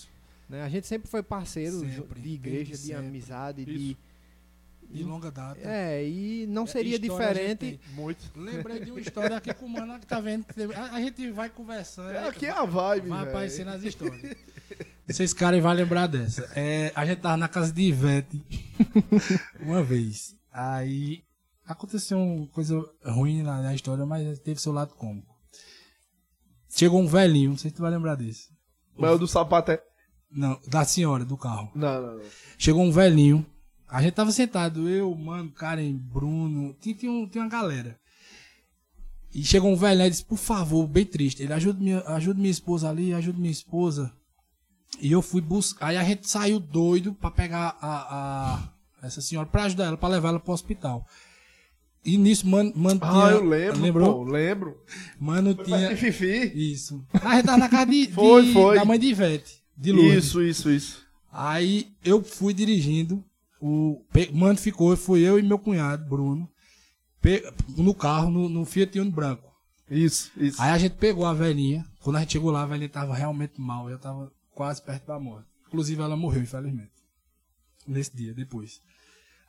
né? 0.49 0.63
A 0.63 0.69
gente 0.69 0.87
sempre 0.87 1.09
foi 1.09 1.23
parceiro 1.23 1.81
Sempre, 1.81 2.21
de 2.21 2.29
igreja, 2.31 2.71
de 2.73 2.77
sempre. 2.79 3.07
amizade, 3.07 3.65
de. 3.65 3.73
Isso. 3.73 3.81
De 3.81 4.14
longa 4.93 5.31
data. 5.31 5.61
É, 5.63 6.07
e 6.07 6.47
não 6.47 6.67
seria 6.67 6.97
História 6.97 7.31
a 7.31 7.35
gente 7.35 7.59
diferente. 7.59 7.81
Muito. 7.95 8.31
Lembrei 8.37 8.81
de 8.81 8.91
uma 8.91 9.01
história 9.01 9.37
aqui 9.37 9.53
com 9.55 9.67
o 9.67 9.69
mano 9.69 9.99
que 9.99 10.07
tá 10.07 10.21
vendo. 10.21 10.45
que 10.45 10.63
A, 10.75 10.93
a 10.95 11.01
gente 11.01 11.31
vai 11.31 11.49
conversando. 11.49 12.11
É, 12.11 12.29
aqui 12.29 12.47
é 12.47 12.51
a 12.51 12.65
vibe, 12.65 13.09
Vai 13.09 13.19
velho. 13.21 13.31
aparecer 13.31 13.65
nas 13.65 13.83
histórias. 13.83 14.37
Vocês 15.07 15.33
caras 15.33 15.63
vão 15.63 15.73
lembrar 15.73 16.07
dessa. 16.07 16.51
É, 16.55 16.93
a 16.95 17.05
gente 17.05 17.21
tava 17.21 17.37
na 17.37 17.49
casa 17.49 17.73
de 17.73 17.83
Ivete 17.83 18.43
uma 19.61 19.83
vez. 19.83 20.35
Aí 20.53 21.23
aconteceu 21.67 22.19
uma 22.19 22.47
coisa 22.49 22.81
ruim 23.05 23.43
na, 23.43 23.63
na 23.63 23.75
história, 23.75 24.05
mas 24.07 24.39
teve 24.41 24.61
seu 24.61 24.73
lado 24.73 24.95
cômico. 24.95 25.35
Chegou 26.71 27.01
um 27.01 27.07
velhinho, 27.07 27.51
não 27.51 27.57
sei 27.57 27.71
se 27.71 27.77
tu 27.77 27.83
vai 27.83 27.91
lembrar 27.91 28.15
desse. 28.17 28.49
Mas 28.97 29.13
o 29.13 29.19
do 29.19 29.29
sapato 29.29 29.71
é... 29.73 29.83
Não, 30.31 30.61
da 30.67 30.85
senhora, 30.85 31.25
do 31.25 31.37
carro. 31.37 31.71
Não, 31.75 32.03
não, 32.03 32.15
não. 32.17 32.25
Chegou 32.59 32.83
um 32.83 32.91
velhinho. 32.91 33.47
A 33.89 34.03
gente 34.03 34.15
tava 34.15 34.33
sentado, 34.33 34.89
eu, 34.89 35.15
mano, 35.15 35.51
Karen, 35.51 35.95
Bruno, 35.95 36.75
tinha, 36.81 36.95
tinha, 36.95 37.13
um- 37.13 37.27
tinha 37.29 37.43
uma 37.45 37.51
galera. 37.51 37.99
E 39.33 39.45
chegou 39.45 39.71
um 39.73 39.77
velhinho 39.77 40.07
e 40.07 40.11
disse, 40.11 40.25
por 40.25 40.39
favor, 40.39 40.87
bem 40.87 41.05
triste, 41.05 41.43
ele 41.43 41.53
ajuda 41.53 41.81
minha, 41.81 42.01
ajuda 42.09 42.39
minha 42.39 42.51
esposa 42.51 42.89
ali, 42.89 43.13
ajuda 43.13 43.39
minha 43.39 43.51
esposa. 43.51 44.13
E 45.01 45.11
eu 45.11 45.21
fui 45.21 45.41
buscar. 45.41 45.89
Aí 45.89 45.97
a 45.97 46.05
gente 46.05 46.29
saiu 46.29 46.61
doido 46.61 47.13
pra 47.15 47.31
pegar 47.31 47.77
a, 47.81 48.55
a- 48.55 48.73
essa 49.07 49.21
senhora 49.21 49.47
pra 49.49 49.65
ajudar 49.65 49.87
ela, 49.87 49.97
pra 49.97 50.09
levar 50.09 50.29
ela 50.31 50.41
pro 50.41 50.53
hospital. 50.53 51.05
E 52.05 52.17
nisso, 52.17 52.47
mano, 52.47 52.73
mano 52.77 53.01
Ah, 53.03 53.11
tinha- 53.11 53.31
eu 53.33 53.45
lembro, 53.45 53.81
Lembrou? 53.81 54.15
pô, 54.25 54.31
lembro. 54.31 54.77
Mano 55.19 55.55
Foi 55.55 55.65
tinha. 55.65 55.97
Fifi. 55.97 56.53
Isso. 56.55 57.05
A 57.13 57.35
gente 57.37 57.47
tava 57.47 57.59
na 57.59 57.69
casa 57.69 57.87
de, 57.91 58.07
de- 58.07 58.13
Foi, 58.13 58.53
foi. 58.53 58.77
da 58.77 58.85
mãe 58.85 58.99
de 58.99 59.07
Ivete, 59.07 59.63
de 59.77 59.91
Lourdes. 59.91 60.25
Isso, 60.27 60.43
isso, 60.43 60.71
isso. 60.71 61.05
Aí 61.33 61.89
eu 62.05 62.23
fui 62.23 62.55
dirigindo, 62.55 63.25
o 63.67 64.05
mano 64.35 64.59
ficou, 64.59 64.95
fui 64.95 65.21
eu 65.21 65.39
e 65.39 65.43
meu 65.43 65.59
cunhado, 65.59 66.07
Bruno, 66.07 66.47
no 67.79 67.95
carro, 67.95 68.31
no, 68.31 68.47
no 68.47 68.67
Fiat 68.67 69.01
Uno 69.01 69.11
branco. 69.11 69.51
Isso, 69.91 70.31
isso. 70.37 70.61
Aí 70.61 70.71
a 70.71 70.77
gente 70.77 70.97
pegou 70.97 71.25
a 71.25 71.33
velhinha, 71.33 71.83
quando 72.01 72.17
a 72.17 72.21
gente 72.21 72.33
chegou 72.33 72.51
lá, 72.51 72.63
a 72.63 72.67
velhinha 72.67 72.91
tava 72.91 73.15
realmente 73.15 73.59
mal, 73.59 73.89
já 73.89 73.97
tava 73.97 74.31
quase 74.55 74.83
perto 74.83 75.07
da 75.07 75.19
morte. 75.19 75.49
Inclusive 75.67 76.03
ela 76.03 76.15
morreu, 76.15 76.43
infelizmente. 76.43 76.93
Nesse 77.87 78.15
dia, 78.15 78.35
depois. 78.35 78.81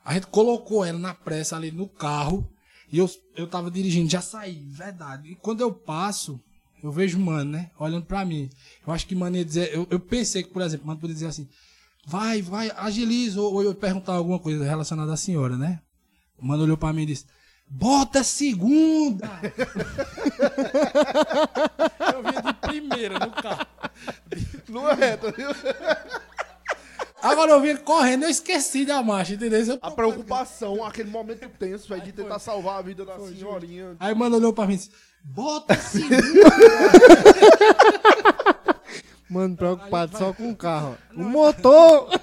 A 0.02 0.14
gente 0.14 0.28
colocou 0.28 0.82
ela 0.82 0.98
na 0.98 1.12
pressa 1.12 1.56
ali 1.56 1.70
no 1.70 1.88
carro 1.88 2.48
E 2.90 2.98
eu, 2.98 3.10
eu 3.34 3.46
tava 3.46 3.70
dirigindo, 3.70 4.08
já 4.08 4.22
saí, 4.22 4.66
verdade. 4.70 5.32
E 5.32 5.34
quando 5.34 5.60
eu 5.60 5.74
passo, 5.74 6.40
eu 6.82 6.90
vejo 6.90 7.18
o 7.18 7.20
mano, 7.20 7.50
né? 7.50 7.70
Olhando 7.78 8.06
pra 8.06 8.24
mim. 8.24 8.48
Eu 8.86 8.92
acho 8.94 9.06
que 9.06 9.14
mano 9.14 9.36
ia 9.36 9.44
dizer. 9.44 9.74
Eu, 9.74 9.86
eu 9.90 10.00
pensei 10.00 10.42
que, 10.42 10.50
por 10.50 10.62
exemplo, 10.62 10.86
mano 10.86 11.00
poderia 11.00 11.14
dizer 11.14 11.26
assim: 11.26 11.48
vai, 12.06 12.40
vai, 12.40 12.70
agiliza. 12.76 13.40
Ou, 13.40 13.54
ou 13.54 13.62
eu 13.64 13.74
perguntar 13.74 14.12
alguma 14.14 14.38
coisa 14.38 14.64
relacionada 14.64 15.12
à 15.12 15.16
senhora, 15.16 15.56
né? 15.58 15.80
O 16.38 16.46
mano 16.46 16.62
olhou 16.62 16.76
pra 16.76 16.92
mim 16.92 17.02
e 17.02 17.06
disse: 17.06 17.26
Bota 17.68 18.22
segunda! 18.22 19.28
eu 22.14 22.22
vinha 22.22 22.42
de 22.42 22.52
primeira 22.54 23.18
no 23.18 23.30
carro. 23.32 23.66
Não 24.68 24.88
é, 24.90 25.16
tá 25.16 25.30
viu? 25.30 25.48
Agora 27.22 27.50
eu 27.52 27.60
vim 27.60 27.76
correndo, 27.78 28.22
eu 28.24 28.28
esqueci 28.30 28.84
da 28.84 29.02
marcha, 29.02 29.34
entendeu? 29.34 29.60
Eu- 29.64 29.78
A 29.82 29.90
preocupação, 29.90 30.84
aquele 30.84 31.10
momento 31.10 31.48
tenso, 31.58 31.88
velho, 31.88 32.02
de 32.02 32.12
tentar 32.12 32.38
salvar 32.38 32.78
a 32.78 32.82
vida 32.82 33.04
da 33.04 33.18
senhorinha. 33.18 33.96
Aí 33.98 34.12
o 34.12 34.16
mano 34.16 34.36
olhou 34.36 34.52
pra 34.52 34.66
mim 34.66 34.74
e 34.74 34.76
disse: 34.76 34.90
Bota 35.24 35.74
segunda! 35.80 36.22
Mano, 39.28 39.56
preocupado 39.56 40.16
só 40.16 40.32
com 40.32 40.50
o 40.50 40.56
carro. 40.56 40.96
ó. 41.16 41.20
O 41.20 41.24
motor! 41.24 42.08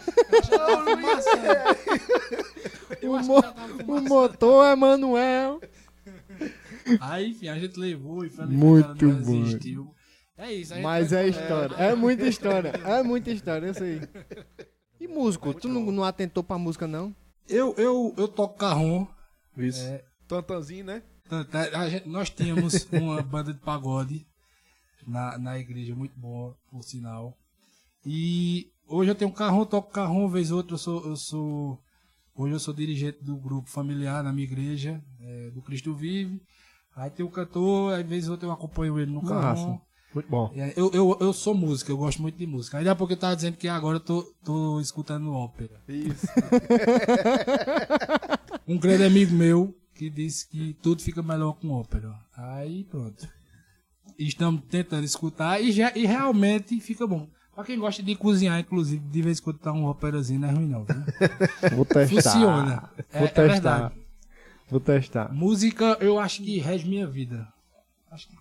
Eu 3.02 3.12
O, 3.12 3.24
mo- 3.24 3.42
fumaçando. 3.42 4.02
motor 4.10 4.66
é 4.66 4.76
Manuel. 4.76 5.60
Aí, 7.02 7.32
enfim, 7.32 7.48
a 7.50 7.58
gente 7.60 7.78
levou 7.80 8.26
e 8.26 8.30
foi 8.30 8.46
Muito 8.46 9.06
não 9.06 9.16
bom. 9.22 9.44
resistiu. 9.44 9.94
É 10.38 10.52
isso, 10.52 10.74
Mas 10.82 11.12
vai- 11.12 11.26
é 11.26 11.28
história. 11.28 11.76
É 11.76 11.96
muita 11.96 12.26
história. 12.28 12.70
É 12.86 13.04
muita 13.04 13.32
história, 13.32 13.68
eu 13.68 13.74
sei. 13.74 14.02
E 15.00 15.08
músico? 15.08 15.54
Tu 15.54 15.68
não, 15.68 15.82
não 15.92 16.04
atentou 16.04 16.44
pra 16.44 16.58
música, 16.58 16.88
não? 16.88 17.14
Eu, 17.48 17.74
eu, 17.78 18.14
eu 18.18 18.28
toco 18.28 18.58
carrom. 18.58 19.06
Isso. 19.58 19.84
É, 19.84 20.04
Tantanzinho, 20.28 20.86
né? 20.86 21.04
gente- 21.90 22.08
nós 22.08 22.30
tínhamos 22.30 22.88
uma 22.92 23.22
banda 23.22 23.54
de 23.54 23.60
pagode 23.60 24.26
na, 25.10 25.38
na 25.38 25.60
igreja, 25.60 25.96
muito 25.96 26.18
boa, 26.20 26.56
por 26.70 26.84
sinal. 26.84 27.38
E 28.06 28.68
hoje 28.88 29.12
eu 29.12 29.16
tenho 29.16 29.32
um 29.32 29.34
carrom, 29.34 29.66
toco 29.66 29.92
carrom, 29.92 30.28
vez 30.28 30.52
ou 30.52 30.58
outra 30.58 30.74
eu 30.74 30.78
sou, 30.78 31.06
eu 31.06 31.16
sou. 31.16 31.80
Hoje 32.36 32.54
eu 32.54 32.60
sou 32.60 32.74
dirigente 32.74 33.24
do 33.24 33.36
grupo 33.36 33.70
familiar 33.70 34.24
na 34.24 34.34
minha 34.34 34.46
igreja, 34.46 35.02
é, 35.22 35.52
do 35.52 35.62
Cristo 35.62 35.94
Vive. 35.94 36.42
Aí 36.96 37.10
tem 37.10 37.26
o 37.26 37.30
cantor, 37.30 37.94
às 38.00 38.06
vezes 38.06 38.30
outra 38.30 38.48
eu 38.48 38.52
acompanho 38.52 39.00
ele 39.00 39.12
no 39.12 39.24
carrom. 39.24 39.80
Muito 40.14 40.30
bom. 40.30 40.52
É, 40.56 40.74
Eu, 40.76 40.92
eu, 40.94 41.18
eu 41.20 41.34
sou 41.34 41.56
músico, 41.56 41.92
eu 41.92 41.98
gosto 41.98 42.22
muito 42.22 42.38
de 42.38 42.46
música. 42.46 42.78
Ainda 42.78 42.92
há 42.92 42.96
pouco 42.96 43.14
eu 43.14 43.18
tava 43.18 43.36
dizendo 43.36 43.58
que 43.58 43.68
agora 43.68 43.98
eu 43.98 44.00
tô, 44.00 44.22
tô 44.44 44.80
escutando 44.80 45.32
ópera. 45.34 45.82
Isso. 45.88 46.28
Um 48.66 48.78
grande 48.78 49.04
amigo 49.04 49.34
meu 49.34 49.76
que 49.94 50.10
disse 50.10 50.48
que 50.48 50.74
tudo 50.82 51.02
fica 51.02 51.22
melhor 51.22 51.54
com 51.54 51.70
ópera. 51.72 52.16
Aí 52.36 52.86
pronto. 52.86 53.28
Estamos 54.18 54.62
tentando 54.70 55.04
escutar 55.04 55.62
e, 55.62 55.72
já, 55.72 55.92
e 55.96 56.06
realmente 56.06 56.80
fica 56.80 57.06
bom. 57.08 57.28
Pra 57.56 57.64
quem 57.64 57.78
gosta 57.78 58.02
de 58.02 58.16
cozinhar, 58.16 58.60
inclusive, 58.60 59.00
de 59.12 59.22
vez 59.22 59.40
em 59.40 59.44
quando 59.44 59.60
tá 59.60 59.72
um 59.72 59.86
óperazinho, 59.86 60.40
não 60.40 60.50
é 60.50 60.52
ruim 60.52 60.68
não. 60.68 60.86
Viu? 60.86 60.96
Vou 61.76 61.86
testar. 61.86 62.08
Funciona. 62.32 62.90
É, 63.12 63.20
Vou 63.20 63.28
é 63.28 63.32
testar. 63.32 63.48
verdade. 63.54 63.96
Vou 64.70 64.80
testar. 64.80 65.34
Música, 65.34 65.98
eu 66.00 66.18
acho 66.20 66.42
que 66.42 66.58
rege 66.60 66.88
minha 66.88 67.06
vida. 67.06 67.48
Acho 68.10 68.28
que 68.28 68.36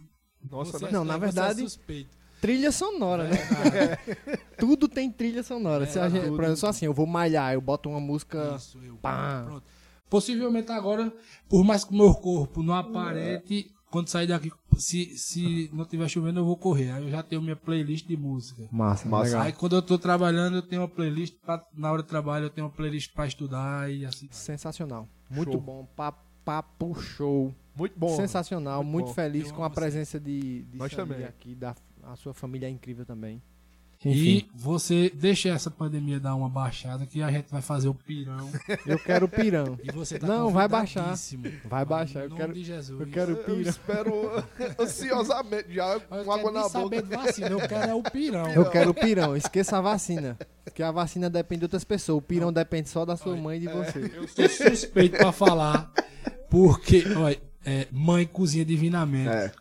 Nossa, 0.51 0.79
você 0.79 0.87
né? 0.87 0.91
Não, 0.93 1.05
na 1.05 1.15
você 1.15 1.21
verdade- 1.21 1.61
É 1.61 1.65
suspeito. 1.65 2.23
Trilha 2.41 2.73
sonora, 2.73 3.29
né? 3.29 3.37
Tudo 4.59 4.89
tem 4.89 5.11
trilha 5.11 5.43
sonora. 5.45 5.87
Se 5.87 5.99
a 5.99 6.09
gente, 6.09 6.27
por 6.29 6.41
exemplo, 6.41 6.57
só 6.57 6.69
assim, 6.69 6.87
eu 6.87 6.93
vou 6.95 7.07
malhar, 7.07 7.53
eu 7.55 7.61
boto 7.61 7.89
uma 7.89 8.01
música. 8.01 8.55
Isso, 8.57 8.79
eu. 8.83 8.97
Pá. 8.97 9.45
Pronto. 9.47 9.65
Possivelmente 10.11 10.73
agora, 10.73 11.13
por 11.49 11.63
mais 11.65 11.85
que 11.85 11.93
o 11.93 11.97
meu 11.97 12.13
corpo 12.15 12.63
não 12.63 12.75
aparente, 12.75 13.71
quando 13.93 14.09
sair 14.09 14.27
daqui, 14.27 14.51
se, 14.77 15.17
se 15.17 15.71
não 15.73 15.85
tiver 15.85 16.09
chovendo, 16.09 16.41
eu 16.41 16.45
vou 16.45 16.57
correr. 16.57 16.91
Aí 16.91 17.05
eu 17.05 17.11
já 17.11 17.23
tenho 17.23 17.41
minha 17.43 17.55
playlist 17.55 18.07
de 18.07 18.17
música. 18.17 18.67
Massa, 18.73 19.09
Massa. 19.09 19.25
legal. 19.25 19.43
Aí 19.43 19.53
quando 19.53 19.77
eu 19.77 19.83
tô 19.83 19.97
trabalhando, 19.99 20.57
eu 20.57 20.63
tenho 20.63 20.83
uma 20.83 20.89
playlist 20.89 21.37
pra, 21.41 21.63
na 21.75 21.93
hora 21.93 22.03
do 22.03 22.09
trabalho, 22.09 22.47
eu 22.47 22.51
tenho 22.51 22.67
uma 22.67 22.73
playlist 22.73 23.13
pra 23.13 23.27
estudar 23.27 23.89
e 23.93 24.05
assim. 24.05 24.27
Sensacional. 24.33 25.07
Muito 25.31 25.53
Show. 25.53 25.61
bom. 25.61 25.87
Pa- 25.95 26.19
Papo 26.45 26.93
show. 27.01 27.55
Muito 27.77 27.97
bom. 27.97 28.17
Sensacional. 28.17 28.83
Muito 28.83 28.93
Muito, 28.93 29.07
bom. 29.07 29.15
feliz 29.15 29.53
com 29.53 29.63
a 29.63 29.71
presença 29.71 30.19
de, 30.19 30.65
de 30.65 30.77
Nós 30.77 30.93
também. 30.93 31.23
aqui. 31.25 31.55
Da, 31.55 31.73
a 32.03 32.17
sua 32.17 32.35
família 32.35 32.67
é 32.67 32.71
incrível 32.71 33.07
também. 33.07 33.41
E 34.05 34.49
você 34.55 35.11
deixa 35.15 35.51
essa 35.51 35.71
pandemia 35.71 36.19
dar 36.19 36.35
uma 36.35 36.49
baixada 36.49 37.07
que 37.07 37.23
a 37.23 37.31
gente 37.31 37.51
vai 37.51 37.63
fazer 37.63 37.89
o 37.89 37.95
pirão. 37.95 38.51
eu 38.85 38.99
quero 38.99 39.27
o 39.27 39.29
pirão. 39.29 39.79
E 39.83 39.93
você 39.93 40.19
tá 40.19 40.27
Não, 40.27 40.51
vai 40.51 40.67
baixar. 40.67 41.15
Vai 41.65 41.85
baixar. 41.85 42.25
Eu 42.25 42.31
nome 42.31 42.41
quero, 42.41 42.53
de 42.53 42.65
Jesus. 42.65 43.01
eu 43.01 43.07
quero 43.07 43.35
o 43.35 43.37
Eu 43.37 43.45
pirão. 43.45 43.61
espero 43.61 44.13
ansiosamente 44.79 45.75
já 45.75 45.95
Eu 45.95 46.01
com 46.01 46.17
quero 46.17 46.33
água 46.33 46.51
na 46.51 46.69
saber 46.69 47.03
boca. 47.03 47.03
de 47.03 47.25
vacina, 47.25 47.49
eu 47.49 47.69
quero 47.69 47.91
é 47.91 47.95
o 47.95 48.03
pirão. 48.03 48.51
Eu 48.51 48.71
quero 48.71 48.91
o 48.91 48.95
pirão. 48.95 49.37
Esqueça 49.37 49.79
a 49.79 49.81
vacina. 49.81 50.37
Porque 50.65 50.83
a 50.83 50.91
vacina 50.91 51.31
depende 51.31 51.61
de 51.61 51.65
outras 51.67 51.85
pessoas. 51.85 52.19
O 52.19 52.23
pirão 52.23 52.53
depende 52.53 52.89
só 52.89 53.05
da 53.05 53.17
sua 53.17 53.37
mãe 53.37 53.59
e 53.59 53.61
de 53.61 53.69
você. 53.69 54.11
Eu 54.15 54.27
sou 54.27 54.49
suspeito 54.49 55.17
pra 55.17 55.33
falar, 55.33 55.93
porque, 56.51 57.05
olha, 57.17 57.41
é, 57.65 57.87
mãe 57.93 58.27
cozinha 58.27 58.65
divinamente. 58.65 59.29
É. 59.29 59.53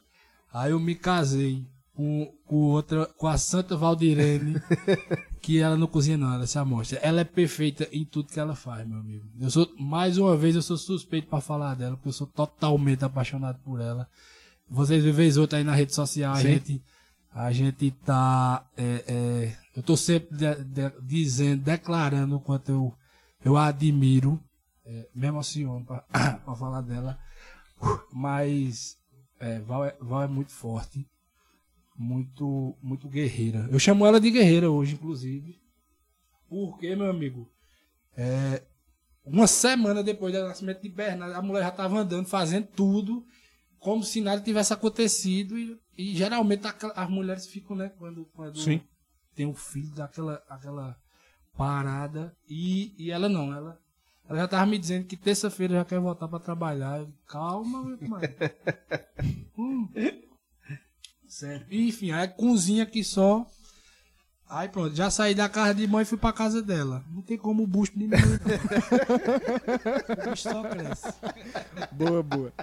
Aí 0.53 0.71
eu 0.71 0.79
me 0.79 0.95
casei 0.95 1.65
com, 2.01 2.33
com 2.47 2.55
outra, 2.71 3.05
com 3.05 3.27
a 3.27 3.37
Santa 3.37 3.77
Valdirene, 3.77 4.55
que 5.39 5.59
ela 5.59 5.77
não 5.77 5.85
cozinha 5.85 6.17
não, 6.17 6.33
ela 6.33 6.47
se 6.47 6.57
amostra. 6.57 6.97
Ela 6.99 7.21
é 7.21 7.23
perfeita 7.23 7.87
em 7.91 8.03
tudo 8.03 8.31
que 8.31 8.39
ela 8.39 8.55
faz, 8.55 8.87
meu 8.87 8.97
amigo. 8.97 9.25
Eu 9.39 9.51
sou, 9.51 9.69
mais 9.79 10.17
uma 10.17 10.35
vez, 10.35 10.55
eu 10.55 10.61
sou 10.63 10.77
suspeito 10.77 11.27
pra 11.27 11.39
falar 11.41 11.75
dela, 11.75 11.95
porque 11.95 12.09
eu 12.09 12.13
sou 12.13 12.25
totalmente 12.25 13.05
apaixonado 13.05 13.59
por 13.59 13.79
ela. 13.79 14.07
Vocês 14.67 15.03
de 15.03 15.11
vez 15.11 15.37
ou 15.37 15.43
outra 15.43 15.59
aí 15.59 15.63
na 15.63 15.75
rede 15.75 15.93
social, 15.93 16.33
a 16.33 16.41
gente, 16.53 16.83
a 17.33 17.51
gente 17.51 17.91
tá, 18.03 18.65
é, 18.75 19.03
é, 19.07 19.57
eu 19.75 19.83
tô 19.83 19.95
sempre 19.95 20.35
de- 20.35 20.63
de- 20.63 21.01
dizendo, 21.03 21.61
declarando 21.63 22.37
o 22.37 22.39
quanto 22.41 22.69
eu, 22.71 22.93
eu 23.45 23.57
a 23.57 23.67
admiro, 23.67 24.41
é, 24.85 25.07
me 25.13 25.27
emociono 25.27 25.85
pra 25.85 26.03
falar 26.57 26.81
dela, 26.81 27.19
mas 28.11 28.97
é, 29.39 29.59
Val, 29.59 29.85
é, 29.85 29.95
Val 29.99 30.23
é 30.23 30.27
muito 30.27 30.51
forte, 30.51 31.05
muito, 32.01 32.75
muito 32.81 33.07
guerreira. 33.07 33.67
Eu 33.71 33.77
chamo 33.79 34.05
ela 34.05 34.19
de 34.19 34.31
guerreira 34.31 34.69
hoje, 34.71 34.95
inclusive. 34.95 35.61
Porque, 36.49 36.95
meu 36.95 37.09
amigo, 37.09 37.49
é, 38.17 38.63
uma 39.23 39.45
semana 39.47 40.03
depois 40.03 40.33
do 40.33 40.41
nascimento 40.43 40.81
de 40.81 40.89
Bernardo, 40.89 41.35
a 41.35 41.41
mulher 41.41 41.61
já 41.63 41.69
estava 41.69 41.99
andando, 41.99 42.27
fazendo 42.27 42.67
tudo, 42.75 43.23
como 43.79 44.03
se 44.03 44.19
nada 44.19 44.41
tivesse 44.41 44.73
acontecido. 44.73 45.57
E, 45.57 45.79
e 45.97 46.15
geralmente 46.15 46.65
aquela- 46.67 46.93
as 46.93 47.09
mulheres 47.09 47.45
ficam, 47.45 47.75
né, 47.75 47.89
quando, 47.97 48.25
quando 48.33 48.57
Sim. 48.59 48.81
tem 49.35 49.45
um 49.45 49.53
filho, 49.53 49.93
daquela 49.93 50.43
aquela 50.49 50.97
parada. 51.55 52.35
E, 52.49 52.93
e 52.97 53.11
ela 53.11 53.29
não, 53.29 53.53
ela, 53.53 53.79
ela 54.27 54.39
já 54.39 54.47
tava 54.47 54.65
me 54.65 54.77
dizendo 54.79 55.05
que 55.05 55.15
terça-feira 55.15 55.75
já 55.75 55.85
quer 55.85 55.99
voltar 55.99 56.27
para 56.27 56.39
trabalhar. 56.39 56.99
Eu, 56.99 57.13
Calma, 57.27 57.83
meu 57.83 57.93
irmão. 58.01 58.19
Hum. 59.57 59.87
Sério. 61.31 61.65
E, 61.69 61.87
Enfim, 61.87 62.11
aí 62.11 62.27
cozinha 62.27 62.83
aqui 62.83 63.05
só. 63.05 63.47
Aí 64.49 64.67
pronto, 64.67 64.93
já 64.93 65.09
saí 65.09 65.33
da 65.33 65.47
casa 65.47 65.73
de 65.73 65.87
mãe 65.87 66.01
e 66.01 66.05
fui 66.05 66.17
pra 66.17 66.33
casa 66.33 66.61
dela. 66.61 67.05
Não 67.09 67.21
tem 67.21 67.37
como 67.37 67.63
o 67.63 67.67
busto 67.67 67.97
diminuir. 67.97 68.41
não. 68.41 70.25
o 70.27 70.29
busto 70.29 70.49
só 70.49 70.61
cresce. 70.63 71.07
Boa, 71.93 72.21
boa. 72.21 72.53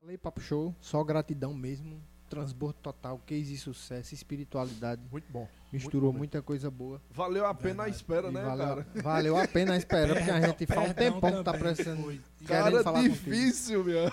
Falei 0.00 0.16
papo 0.16 0.40
show. 0.40 0.74
Só 0.80 1.04
gratidão 1.04 1.52
mesmo. 1.52 2.02
Transbordo 2.28 2.78
total. 2.82 3.20
Case 3.26 3.44
de 3.44 3.56
sucesso. 3.56 4.14
Espiritualidade. 4.14 5.02
Muito 5.10 5.30
bom. 5.30 5.48
Misturou 5.72 6.12
bom. 6.12 6.18
muita 6.18 6.40
coisa 6.40 6.70
boa. 6.70 7.00
Valeu 7.10 7.46
a 7.46 7.54
pena 7.54 7.84
a 7.84 7.88
espera, 7.88 8.28
E 8.28 8.32
né, 8.32 8.42
valeu, 8.42 8.66
cara? 8.66 8.86
valeu 9.02 9.36
a 9.36 9.48
pena 9.48 9.76
esperar, 9.76 10.16
porque 10.16 10.30
a 10.30 10.40
gente 10.40 10.66
faz 10.66 10.90
um 10.90 10.94
tempão 10.94 11.32
que 11.32 11.44
tá. 11.44 11.52
Querendo 11.52 12.22
Cara, 12.46 12.82
falar 12.82 13.02
difícil, 13.02 13.84
meu. 13.84 14.04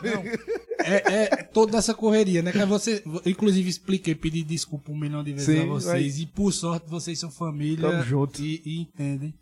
É, 0.79 1.13
é 1.13 1.43
toda 1.43 1.77
essa 1.77 1.93
correria, 1.93 2.41
né? 2.41 2.51
Que 2.51 2.65
você, 2.65 3.03
inclusive, 3.25 3.69
expliquei, 3.69 4.15
pedi 4.15 4.43
desculpa 4.43 4.91
um 4.91 4.97
milhão 4.97 5.23
de 5.23 5.33
vezes 5.33 5.45
Sim, 5.45 5.63
a 5.63 5.65
vocês. 5.65 6.19
E 6.19 6.25
por 6.25 6.51
sorte, 6.51 6.89
vocês 6.89 7.19
são 7.19 7.31
família. 7.31 7.89
Tamo 7.89 8.03
junto. 8.03 8.41
E, 8.41 8.61
e 8.65 8.81
entendem. 8.81 9.33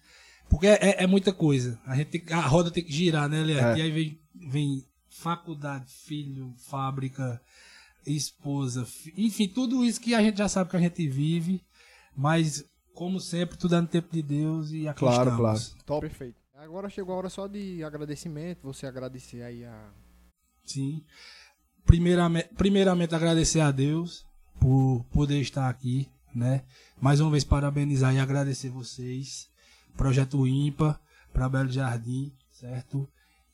Porque 0.50 0.68
é, 0.68 1.04
é 1.04 1.08
muita 1.08 1.32
coisa. 1.32 1.80
A, 1.86 1.96
gente 1.96 2.20
tem 2.20 2.36
a 2.36 2.42
roda 2.42 2.70
tem 2.70 2.84
que 2.84 2.92
girar, 2.92 3.30
né, 3.30 3.42
Leandro? 3.42 3.70
É. 3.70 3.78
E 3.78 3.82
aí 3.82 3.92
vem, 3.92 4.20
vem 4.50 4.86
faculdade, 5.10 5.86
filho, 6.06 6.54
fábrica, 6.58 7.42
esposa, 8.06 8.86
fi- 8.86 9.14
enfim, 9.18 9.48
tudo 9.48 9.84
isso 9.86 10.00
que 10.02 10.14
a 10.16 10.22
gente 10.22 10.38
já 10.38 10.48
sabe 10.50 10.70
que 10.70 10.76
a 10.76 10.80
gente 10.80 11.08
vive. 11.08 11.62
Mas, 12.16 12.64
como 12.94 13.20
sempre, 13.20 13.58
tudo 13.58 13.76
é 13.76 13.82
no 13.82 13.88
tempo 13.88 14.12
de 14.12 14.22
Deus 14.22 14.72
e 14.72 14.88
aqui 14.88 15.00
Claro, 15.00 15.30
estamos. 15.32 15.38
claro. 15.70 15.84
Top. 15.86 16.02
Perfeito. 16.08 16.40
Agora 16.56 16.90
chegou 16.90 17.16
a 17.16 17.18
hora 17.18 17.30
só 17.30 17.48
de 17.48 17.84
agradecimento. 17.84 18.62
Você 18.64 18.86
agradecer 18.86 19.42
aí 19.42 19.64
a. 19.66 19.94
Sim. 20.66 21.04
Primeiramente, 21.86 22.50
primeiramente 22.56 23.16
agradecer 23.16 23.60
a 23.62 23.72
Deus 23.72 24.24
por 24.60 25.04
poder 25.12 25.40
estar 25.42 25.68
aqui, 25.68 26.08
né? 26.36 26.64
Mais 27.02 27.20
uma 27.20 27.32
vez 27.32 27.44
parabenizar 27.44 28.14
e 28.14 28.20
agradecer 28.20 28.70
vocês. 28.70 29.50
Projeto 29.98 30.46
ímpar 30.48 31.02
para 31.34 31.50
Belo 31.50 31.72
Jardim, 31.72 32.32
certo? 32.52 33.08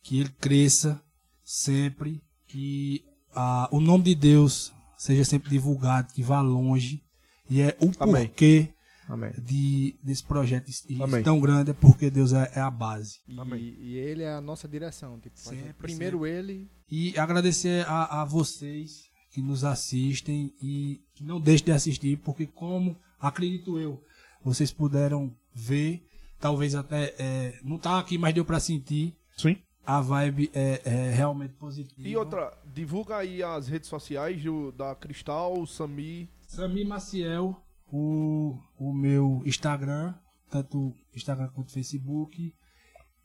Que 0.04 0.20
ele 0.20 0.30
cresça 0.30 1.02
sempre 1.44 2.22
que 2.46 3.06
ah, 3.36 3.70
o 3.72 3.80
nome 3.80 4.04
de 4.04 4.16
Deus 4.16 4.74
seja 4.98 5.24
sempre 5.24 5.50
divulgado, 5.50 6.13
que 6.13 6.24
vá 6.24 6.42
longe. 6.42 7.02
E 7.50 7.62
é 7.62 7.78
o 7.80 7.92
Amém. 8.00 8.28
porquê 8.28 8.70
Amém. 9.08 9.32
de, 9.38 9.96
desse 10.04 10.24
projeto 10.24 10.70
Amém. 11.00 11.24
tão 11.24 11.40
grande, 11.40 11.72
é 11.72 11.74
porque 11.74 12.10
Deus 12.10 12.34
é, 12.34 12.52
é 12.56 12.60
a 12.60 12.70
base. 12.70 13.20
E, 13.28 13.78
e 13.80 13.98
ele 13.98 14.24
é 14.24 14.34
a 14.34 14.42
nossa 14.42 14.68
direção. 14.68 15.20
Tipo, 15.20 15.40
Sempre, 15.40 15.74
primeiro 15.74 16.26
ele. 16.26 16.70
E 16.90 17.18
agradecer 17.18 17.86
a, 17.88 18.22
a 18.22 18.26
vocês 18.26 19.08
que 19.32 19.42
nos 19.42 19.63
assistem 19.63 20.52
e 20.62 21.02
que 21.13 21.24
não 21.24 21.40
deixem 21.40 21.66
de 21.66 21.72
assistir, 21.72 22.18
porque 22.18 22.48
como 22.48 22.98
acredito 23.20 23.78
eu, 23.80 24.02
vocês 24.44 24.72
puderam 24.72 25.34
ver, 25.54 26.04
talvez 26.40 26.76
até 26.76 27.13
é, 27.20 27.60
não 27.63 27.78
tá 27.78 28.00
aqui, 28.00 28.18
mas 28.18 28.34
deu 28.34 28.44
para 28.44 28.60
sentir 28.60 29.16
Sim. 29.38 29.58
A 29.88 30.02
vibe 30.02 30.52
é, 30.54 30.82
é 30.84 31.12
realmente 31.12 31.54
positiva. 31.54 32.06
E 32.08 32.17
outra, 32.17 32.52
divulga 32.73 33.15
aí 33.15 33.41
as 33.41 33.69
redes 33.69 33.88
sociais 33.88 34.43
do- 34.43 34.71
da 34.73 34.93
Cristal, 34.93 35.65
Sami. 35.65 36.30
Sami 36.45 36.84
Maciel, 36.84 37.56
o, 37.91 38.58
o 38.78 38.93
meu 38.93 39.41
Instagram, 39.45 40.13
tanto 40.50 40.93
Instagram 41.15 41.47
quanto 41.56 41.71
Facebook. 41.71 42.54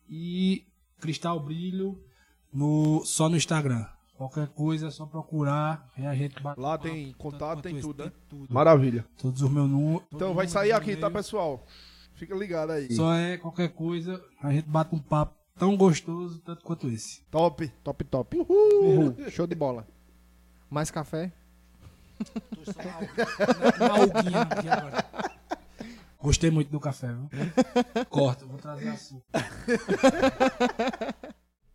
E 0.08 0.64
Cristal 1.00 1.40
Brilho 1.40 1.98
no, 2.52 3.04
só 3.04 3.28
no 3.28 3.36
Instagram. 3.36 3.84
Qualquer 4.16 4.46
coisa 4.48 4.86
é 4.86 4.90
só 4.90 5.04
procurar 5.04 5.90
e 5.98 6.06
a 6.06 6.14
gente 6.14 6.40
bate 6.40 6.60
Lá 6.60 6.78
papo, 6.78 6.84
tem 6.88 7.12
contato, 7.14 7.60
tem 7.62 7.80
tudo, 7.80 8.04
né? 8.04 8.12
tudo. 8.28 8.54
Maravilha. 8.54 9.04
Todos 9.18 9.42
os 9.42 9.50
meus 9.50 9.68
números. 9.68 10.06
Então 10.12 10.32
vai 10.32 10.46
sair 10.46 10.70
aqui, 10.70 10.94
tá, 10.96 11.10
pessoal? 11.10 11.66
Fica 12.14 12.36
ligado 12.36 12.70
aí. 12.70 12.92
Só 12.92 13.12
é 13.14 13.36
qualquer 13.36 13.70
coisa, 13.70 14.22
a 14.40 14.52
gente 14.52 14.68
bate 14.68 14.94
um 14.94 14.98
papo 15.00 15.34
tão 15.58 15.76
gostoso 15.76 16.40
tanto 16.40 16.64
quanto 16.64 16.88
esse. 16.88 17.22
Top, 17.30 17.66
top, 17.82 18.04
top. 18.04 18.36
Uhul, 18.38 19.30
show 19.30 19.46
de 19.46 19.54
bola. 19.54 19.86
Mais 20.68 20.90
café? 20.90 21.32
Tô 22.54 22.72
só 22.72 22.78
na, 22.82 23.88
na 23.88 23.94
alguinha 23.94 24.42
aqui 24.42 24.68
agora. 24.68 25.04
Gostei 26.20 26.50
muito 26.50 26.70
do 26.70 26.78
café, 26.78 27.08
viu? 27.08 27.28
Corta, 28.08 28.46
vou 28.46 28.58
trazer 28.58 28.88
açúcar. 28.88 29.24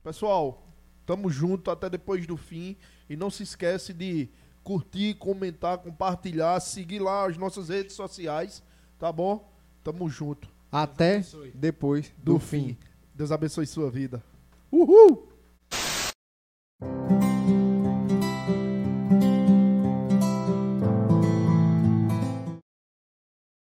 Pessoal, 0.01 0.65
tamo 1.05 1.29
junto 1.29 1.69
até 1.69 1.89
depois 1.89 2.25
do 2.25 2.37
fim. 2.37 2.77
E 3.09 3.15
não 3.17 3.29
se 3.29 3.43
esquece 3.43 3.93
de 3.93 4.29
curtir, 4.63 5.15
comentar, 5.15 5.77
compartilhar, 5.77 6.59
seguir 6.61 6.99
lá 6.99 7.27
as 7.27 7.37
nossas 7.37 7.69
redes 7.69 7.95
sociais, 7.95 8.63
tá 8.97 9.11
bom? 9.11 9.53
Tamo 9.83 10.09
junto. 10.09 10.49
Até 10.71 11.21
depois 11.53 12.13
do, 12.17 12.39
fim. 12.39 12.77
Deus 13.17 13.31
abençoe 13.31 13.65
sua 13.65 13.89
vida. 13.89 14.23
Uhul! 14.71 15.27